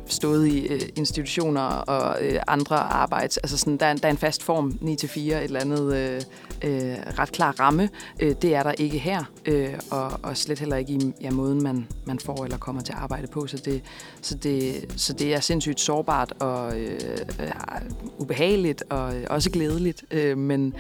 stået 0.08 0.48
i 0.48 0.68
øh, 0.68 0.82
institutioner 0.96 1.62
og 1.62 2.18
øh, 2.22 2.40
andre 2.48 2.76
arbejds... 2.76 3.38
Altså 3.38 3.58
sådan, 3.58 3.78
der, 3.78 3.86
er, 3.86 3.94
der 3.94 4.08
er 4.08 4.12
en 4.12 4.18
fast 4.18 4.44
form, 4.44 4.80
9-4, 4.82 5.20
et 5.20 5.44
eller 5.44 5.60
andet 5.60 5.96
øh, 5.96 6.22
øh, 6.64 6.98
ret 7.20 7.32
klar 7.32 7.52
ramme. 7.60 7.90
Øh, 8.20 8.36
det 8.42 8.56
er 8.56 8.64
der 8.64 8.72
ikke 8.72 8.98
her, 8.98 9.24
øh, 9.46 9.74
og, 9.92 10.12
og 10.24 10.38
slet 10.38 10.60
heller 10.60 10.76
ikke 10.76 10.94
i 10.94 11.14
ja, 11.22 11.32
måden, 11.32 11.64
man, 11.64 11.88
man 12.06 12.20
får 12.20 12.44
eller 12.44 12.58
kommer 12.58 12.82
til 12.82 12.94
at 12.94 13.00
arbejde 13.00 13.28
på. 13.28 13.48
Så 13.48 13.58
det, 13.58 13.82
så 14.22 14.36
det, 14.36 14.86
så 14.96 15.14
det 15.14 15.34
er 15.34 15.40
sindssygt 15.40 15.80
sårbart 15.80 16.34
og 16.40 16.80
øh, 16.80 17.00
øh, 17.40 17.52
ubehageligt 18.18 18.84
og 18.90 19.16
øh, 19.16 19.24
også 19.30 19.50
glædeligt. 19.50 20.04
Øh, 20.12 20.38
men, 20.38 20.74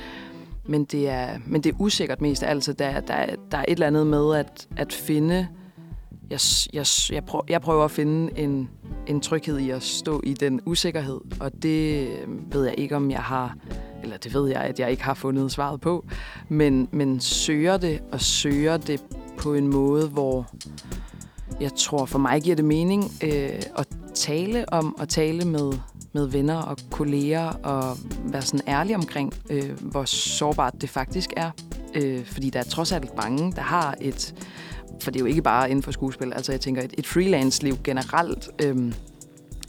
men, 0.65 0.85
det 0.85 1.09
er, 1.09 1.29
men 1.45 1.63
det 1.63 1.73
er 1.73 1.81
usikkert 1.81 2.21
mest 2.21 2.43
af 2.43 2.49
alt. 2.49 2.65
Der, 2.79 2.99
der, 2.99 3.25
der 3.51 3.57
er 3.57 3.65
et 3.67 3.71
eller 3.71 3.87
andet 3.87 4.07
med 4.07 4.35
at, 4.35 4.67
at 4.77 4.93
finde... 4.93 5.47
Jeg, 6.29 6.39
jeg, 6.73 6.85
jeg, 7.11 7.25
prøver, 7.25 7.45
jeg 7.49 7.61
prøver 7.61 7.85
at 7.85 7.91
finde 7.91 8.39
en, 8.39 8.69
en 9.07 9.21
tryghed 9.21 9.57
i 9.57 9.69
at 9.69 9.83
stå 9.83 10.21
i 10.23 10.33
den 10.33 10.61
usikkerhed, 10.65 11.19
og 11.39 11.63
det 11.63 12.07
øh, 12.07 12.53
ved 12.53 12.65
jeg 12.65 12.75
ikke, 12.77 12.95
om 12.95 13.11
jeg 13.11 13.19
har, 13.19 13.55
eller 14.03 14.17
det 14.17 14.33
ved 14.33 14.49
jeg, 14.49 14.61
at 14.61 14.79
jeg 14.79 14.91
ikke 14.91 15.03
har 15.03 15.13
fundet 15.13 15.51
svaret 15.51 15.81
på, 15.81 16.05
men, 16.49 16.89
men 16.91 17.19
søger 17.19 17.77
det, 17.77 18.01
og 18.11 18.21
søger 18.21 18.77
det 18.77 19.01
på 19.37 19.53
en 19.53 19.67
måde, 19.67 20.07
hvor 20.07 20.47
jeg 21.59 21.73
tror, 21.73 22.05
for 22.05 22.19
mig 22.19 22.41
giver 22.41 22.55
det 22.55 22.65
mening 22.65 23.03
øh, 23.23 23.61
at 23.77 23.87
tale 24.13 24.73
om, 24.73 24.99
og 24.99 25.09
tale 25.09 25.45
med, 25.45 25.73
med 26.13 26.25
venner 26.25 26.61
og 26.61 26.77
kolleger, 26.91 27.49
og 27.49 27.97
være 28.23 28.41
sådan 28.41 28.67
ærlig 28.67 28.95
omkring, 28.95 29.33
øh, 29.49 29.81
hvor 29.81 30.05
sårbart 30.05 30.73
det 30.81 30.89
faktisk 30.89 31.33
er. 31.37 31.51
Øh, 31.95 32.25
fordi 32.25 32.49
der 32.49 32.59
er 32.59 32.63
trods 32.63 32.91
alt 32.91 33.15
mange, 33.17 33.51
der 33.51 33.61
har 33.61 33.95
et 34.01 34.35
for 35.01 35.11
det 35.11 35.19
er 35.19 35.23
jo 35.23 35.25
ikke 35.25 35.41
bare 35.41 35.69
inden 35.69 35.83
for 35.83 35.91
skuespil, 35.91 36.33
altså 36.33 36.51
jeg 36.51 36.61
tænker, 36.61 36.81
et, 36.81 36.93
et 36.97 37.07
freelance-liv 37.07 37.77
generelt 37.83 38.49
øh, 38.63 38.93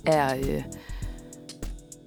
er, 0.06 0.36
øh, 0.36 0.62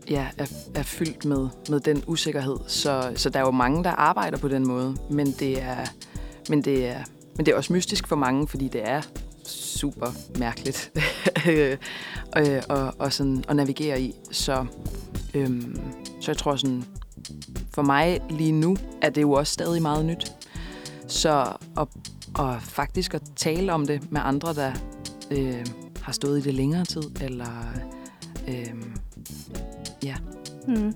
ja, 0.10 0.28
er, 0.38 0.46
er 0.76 0.84
fyldt 0.84 1.26
med, 1.26 1.48
med 1.70 1.80
den 1.80 2.04
usikkerhed. 2.08 2.58
Så, 2.68 3.12
så 3.16 3.30
der 3.30 3.40
er 3.40 3.44
jo 3.44 3.52
mange, 3.52 3.84
der 3.84 3.90
arbejder 3.90 4.38
på 4.38 4.48
den 4.48 4.68
måde, 4.68 4.98
men 5.10 5.32
det 5.32 5.62
er, 5.62 5.88
men 6.50 6.62
det 6.62 6.88
er, 6.88 7.04
men 7.36 7.46
det 7.46 7.52
er 7.52 7.56
også 7.56 7.74
mystisk 7.74 8.08
for 8.08 8.16
mange, 8.16 8.48
fordi 8.48 8.68
det 8.68 8.82
er 8.90 9.02
super 9.46 10.08
mærkeligt 10.40 10.92
øh, 11.50 11.78
og, 12.70 12.94
og 13.00 13.14
sådan 13.14 13.44
at 13.48 13.56
navigere 13.56 14.02
i. 14.02 14.16
Så, 14.32 14.66
øhm, 15.34 15.80
så 16.22 16.32
jeg 16.32 16.38
tror 16.38 16.56
sådan, 16.56 16.84
for 17.74 17.82
mig 17.82 18.22
lige 18.30 18.52
nu 18.52 18.78
er 19.02 19.10
det 19.10 19.22
jo 19.22 19.32
også 19.32 19.54
stadig 19.54 19.82
meget 19.82 20.06
nyt. 20.06 20.34
Så 21.12 21.54
at 21.78 21.88
og 22.36 22.62
faktisk 22.62 23.14
at 23.14 23.22
tale 23.36 23.74
om 23.74 23.88
det 23.88 24.12
med 24.12 24.22
andre, 24.24 24.54
der 24.54 24.72
øh, 25.32 25.66
har 26.02 26.12
stået 26.12 26.40
i 26.40 26.42
det 26.42 26.54
længere 26.54 26.86
tid, 26.86 27.02
eller 27.22 27.74
øh, 28.48 28.74
ja. 30.04 30.16
Hmm. 30.68 30.94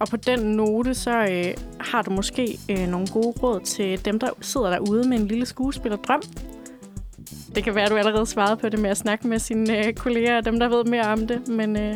Og 0.00 0.08
på 0.08 0.16
den 0.16 0.40
note, 0.40 0.94
så 0.94 1.10
øh, 1.10 1.54
har 1.80 2.02
du 2.02 2.10
måske 2.10 2.58
øh, 2.70 2.88
nogle 2.88 3.06
gode 3.12 3.34
råd 3.42 3.60
til 3.60 4.04
dem, 4.04 4.18
der 4.18 4.30
sidder 4.40 4.70
derude 4.70 5.08
med 5.08 5.18
en 5.18 5.26
lille 5.26 5.46
skuespillerdrøm. 5.46 6.22
Det 7.54 7.64
kan 7.64 7.74
være, 7.74 7.84
at 7.84 7.90
du 7.90 7.96
allerede 7.96 8.26
svarede 8.26 8.56
på 8.56 8.68
det 8.68 8.78
med 8.78 8.90
at 8.90 8.96
snakke 8.96 9.28
med 9.28 9.38
sine 9.38 9.86
øh, 9.86 9.92
kolleger 9.92 10.36
og 10.36 10.44
dem, 10.44 10.58
der 10.58 10.68
ved 10.68 10.84
mere 10.84 11.06
om 11.06 11.26
det. 11.26 11.48
Men 11.48 11.76
øh, 11.76 11.94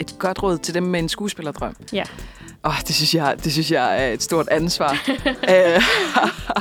Et 0.00 0.16
godt 0.18 0.42
råd 0.42 0.58
til 0.58 0.74
dem 0.74 0.82
med 0.82 1.00
en 1.00 1.08
skuespillerdrøm. 1.08 1.76
ja, 1.92 2.04
oh, 2.64 2.74
det, 2.86 2.94
synes 2.94 3.14
jeg, 3.14 3.36
det 3.44 3.52
synes 3.52 3.70
jeg 3.70 4.04
er 4.04 4.12
et 4.12 4.22
stort 4.22 4.48
ansvar. 4.48 4.96
Øh, 5.50 5.82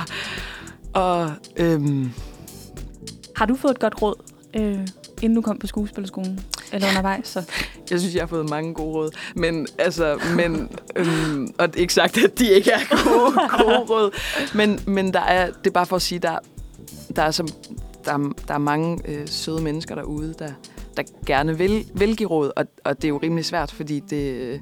og 0.93 1.31
øhm, 1.57 2.11
Har 3.35 3.45
du 3.45 3.55
fået 3.55 3.71
et 3.71 3.79
godt 3.79 4.01
råd, 4.01 4.15
øh, 4.55 4.79
inden 5.21 5.35
du 5.35 5.41
kom 5.41 5.57
på 5.59 5.67
skuespillerskolen? 5.67 6.39
Eller 6.71 6.87
undervejs? 6.87 7.27
Så? 7.27 7.43
jeg 7.91 7.99
synes, 7.99 8.15
jeg 8.15 8.21
har 8.21 8.27
fået 8.27 8.49
mange 8.49 8.73
gode 8.73 8.93
råd. 8.93 9.11
Men 9.35 9.67
altså, 9.77 10.19
men, 10.35 10.69
øhm, 10.95 11.53
og 11.57 11.67
det 11.67 11.75
er 11.75 11.81
ikke 11.81 11.93
sagt, 11.93 12.17
at 12.17 12.39
de 12.39 12.49
ikke 12.49 12.71
er 12.71 12.79
gode, 12.89 13.63
gode 13.63 13.79
råd. 13.79 14.11
Men, 14.55 14.79
men 14.87 15.13
der 15.13 15.19
er, 15.21 15.45
det 15.51 15.67
er 15.67 15.71
bare 15.71 15.85
for 15.85 15.95
at 15.95 16.01
sige, 16.01 16.19
der, 16.19 16.37
der 17.15 17.21
er 17.21 17.31
som, 17.31 17.47
der, 18.05 18.13
er- 18.13 18.33
der 18.47 18.53
er 18.53 18.57
mange 18.57 18.99
øh, 19.07 19.27
søde 19.27 19.61
mennesker 19.61 19.95
derude, 19.95 20.35
der, 20.39 20.49
der 20.97 21.03
gerne 21.25 21.57
vil, 21.57 21.85
vil 21.93 22.17
give 22.17 22.29
råd, 22.29 22.51
og, 22.55 22.65
og 22.85 22.95
det 22.95 23.03
er 23.03 23.09
jo 23.09 23.17
rimelig 23.23 23.45
svært, 23.45 23.71
fordi 23.71 23.99
det... 23.99 24.33
øh, 24.33 24.59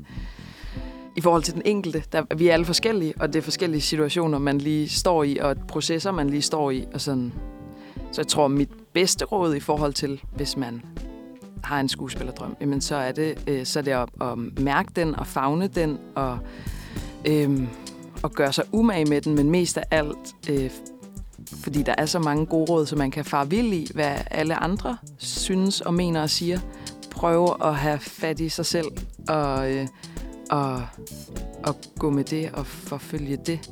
i 1.15 1.21
forhold 1.21 1.43
til 1.43 1.53
den 1.53 1.61
enkelte, 1.65 2.03
der, 2.11 2.35
vi 2.35 2.47
er 2.47 2.53
alle 2.53 2.65
forskellige, 2.65 3.13
og 3.19 3.33
det 3.33 3.39
er 3.39 3.43
forskellige 3.43 3.81
situationer, 3.81 4.39
man 4.39 4.57
lige 4.57 4.89
står 4.89 5.23
i, 5.23 5.37
og 5.37 5.55
processer, 5.67 6.11
man 6.11 6.29
lige 6.29 6.41
står 6.41 6.71
i. 6.71 6.85
Og 6.93 7.01
sådan. 7.01 7.33
Så 8.11 8.21
jeg 8.21 8.27
tror, 8.27 8.47
mit 8.47 8.69
bedste 8.93 9.25
råd 9.25 9.55
i 9.55 9.59
forhold 9.59 9.93
til, 9.93 10.21
hvis 10.35 10.57
man 10.57 10.81
har 11.63 11.79
en 11.79 11.89
skuespillerdrøm, 11.89 12.55
jamen 12.61 12.81
så 12.81 12.95
er 12.95 13.11
det, 13.11 13.43
øh, 13.47 13.65
så 13.65 13.79
er 13.79 13.83
det 13.83 13.91
at, 13.91 14.09
at 14.21 14.37
mærke 14.59 14.91
den 14.95 15.15
og 15.15 15.27
fagne 15.27 15.67
den, 15.67 15.97
og, 16.15 16.39
øh, 17.27 17.61
og 18.23 18.31
gøre 18.31 18.53
sig 18.53 18.63
umage 18.71 19.05
med 19.05 19.21
den, 19.21 19.35
men 19.35 19.49
mest 19.49 19.77
af 19.77 19.83
alt, 19.91 20.35
øh, 20.49 20.71
fordi 21.63 21.83
der 21.83 21.95
er 21.97 22.05
så 22.05 22.19
mange 22.19 22.45
gode 22.45 22.71
råd, 22.71 22.85
så 22.85 22.95
man 22.95 23.11
kan 23.11 23.25
fare 23.25 23.49
vild 23.49 23.73
i, 23.73 23.87
hvad 23.93 24.15
alle 24.31 24.55
andre 24.55 24.97
synes 25.17 25.81
og 25.81 25.93
mener 25.93 26.21
og 26.21 26.29
siger. 26.29 26.59
Prøve 27.11 27.65
at 27.65 27.75
have 27.75 27.99
fat 27.99 28.39
i 28.39 28.49
sig 28.49 28.65
selv 28.65 28.87
og, 29.27 29.71
øh, 29.71 29.87
og, 30.51 30.83
og 31.63 31.75
gå 31.99 32.09
med 32.09 32.23
det 32.23 32.49
og 32.53 32.67
forfølge 32.67 33.37
det. 33.45 33.69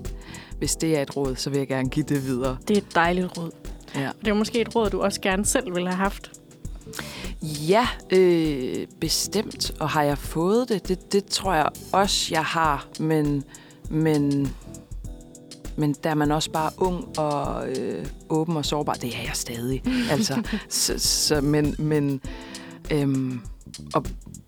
hvis 0.58 0.76
det 0.76 0.98
er 0.98 1.02
et 1.02 1.18
råd, 1.18 1.36
så 1.36 1.50
vil 1.50 1.58
jeg 1.58 1.68
gerne 1.68 1.90
give 1.90 2.06
det 2.10 2.26
videre. 2.26 2.58
Det 2.68 2.78
er 2.78 2.82
et 2.82 2.96
dejligt 2.96 3.38
råd. 3.38 3.52
Ja, 3.96 4.10
Det 4.20 4.28
er 4.28 4.34
måske 4.34 4.62
et 4.62 4.76
råd, 4.76 4.90
du 4.90 5.02
også 5.02 5.22
gerne 5.22 5.46
selv 5.46 5.76
ville 5.76 5.90
have 5.90 5.98
haft. 5.98 6.32
ja 7.44 7.88
øh, 8.10 8.88
bestemt. 9.00 9.72
Og 9.80 9.90
har 9.90 10.04
jeg 10.04 10.18
fået 10.18 10.70
det? 10.70 10.88
det? 10.88 11.14
Det 11.14 11.26
tror 11.26 11.54
jeg 11.54 11.70
også, 11.92 12.28
jeg 12.32 12.44
har. 12.46 12.88
Men, 13.00 13.44
men, 13.90 14.50
men 15.78 15.96
er 16.04 16.14
man 16.14 16.32
også 16.32 16.52
bare 16.52 16.72
ung 16.78 17.20
og 17.20 17.70
øh, 17.70 18.06
åben 18.30 18.58
og 18.58 18.66
sårbar. 18.66 18.94
Det 18.94 19.16
er 19.16 19.22
jeg 19.22 19.32
stadig. 19.34 19.84
altså, 20.12 20.44
så, 20.70 20.94
så, 20.98 21.42
men, 21.42 21.76
men 21.80 22.22
øhm, 22.92 23.42
og, 23.94 24.06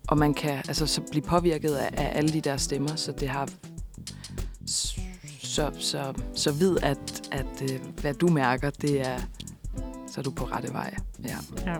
og 0.08 0.18
man 0.18 0.34
kan 0.34 0.50
altså, 0.68 0.86
så 0.86 1.00
blive 1.10 1.22
påvirket 1.22 1.74
af, 1.74 1.90
af 1.96 2.12
alle 2.14 2.32
de 2.32 2.40
der 2.40 2.56
stemmer, 2.56 2.96
så 2.96 3.12
det 3.12 3.28
har 3.28 3.48
så, 5.42 5.70
så, 5.78 6.12
så 6.34 6.52
vid, 6.52 6.76
at, 6.82 7.28
at 7.32 7.62
øh, 7.62 7.80
hvad 8.00 8.14
du 8.14 8.28
mærker, 8.28 8.70
det 8.70 9.00
er, 9.00 9.18
så 10.06 10.20
er 10.20 10.22
du 10.22 10.30
på 10.30 10.44
rette 10.44 10.72
vej. 10.72 10.94
Ja. 11.24 11.36
Ja. 11.66 11.76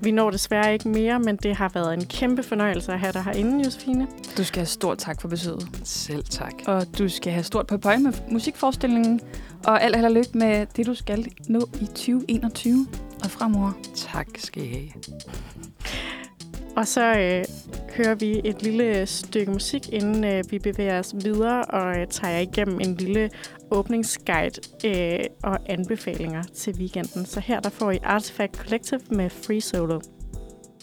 Vi 0.00 0.10
når 0.10 0.30
desværre 0.30 0.72
ikke 0.72 0.88
mere, 0.88 1.20
men 1.20 1.36
det 1.36 1.56
har 1.56 1.70
været 1.74 1.94
en 1.94 2.06
kæmpe 2.06 2.42
fornøjelse 2.42 2.92
at 2.92 3.00
have 3.00 3.12
dig 3.12 3.22
herinde, 3.22 3.64
Josefine. 3.64 4.06
Du 4.36 4.44
skal 4.44 4.60
have 4.60 4.66
stort 4.66 4.98
tak 4.98 5.20
for 5.20 5.28
besøget. 5.28 5.68
Selv 5.84 6.24
tak. 6.24 6.52
Og 6.66 6.98
du 6.98 7.08
skal 7.08 7.32
have 7.32 7.44
stort 7.44 7.66
på 7.66 7.78
pøj 7.78 7.96
med 7.96 8.12
musikforestillingen. 8.30 9.20
Og 9.64 9.82
alt 9.82 9.96
held 9.96 10.06
og 10.06 10.12
lykke 10.12 10.38
med 10.38 10.66
det, 10.76 10.86
du 10.86 10.94
skal 10.94 11.26
nå 11.48 11.68
i 11.80 11.86
2021 11.86 12.86
og 13.24 13.30
fremover. 13.30 13.72
Tak 13.94 14.26
skal 14.36 14.62
I 14.62 14.66
have. 14.66 14.88
Og 16.78 16.86
så 16.86 17.00
øh, 17.00 17.44
hører 17.96 18.14
vi 18.14 18.40
et 18.44 18.62
lille 18.62 19.06
stykke 19.06 19.52
musik, 19.52 19.88
inden 19.92 20.24
øh, 20.24 20.44
vi 20.50 20.58
bevæger 20.58 20.98
os 20.98 21.14
videre 21.24 21.64
og 21.64 22.00
øh, 22.00 22.06
tager 22.06 22.32
jer 22.32 22.40
igennem 22.40 22.80
en 22.80 22.94
lille 22.94 23.30
åbningsguide 23.70 24.60
øh, 24.84 25.24
og 25.42 25.58
anbefalinger 25.66 26.42
til 26.42 26.74
weekenden. 26.74 27.26
Så 27.26 27.40
her 27.40 27.60
der 27.60 27.70
får 27.70 27.90
I 27.90 27.98
Artifact 28.02 28.56
Collective 28.56 29.00
med 29.10 29.30
Free 29.30 29.60
Solo. 29.60 30.00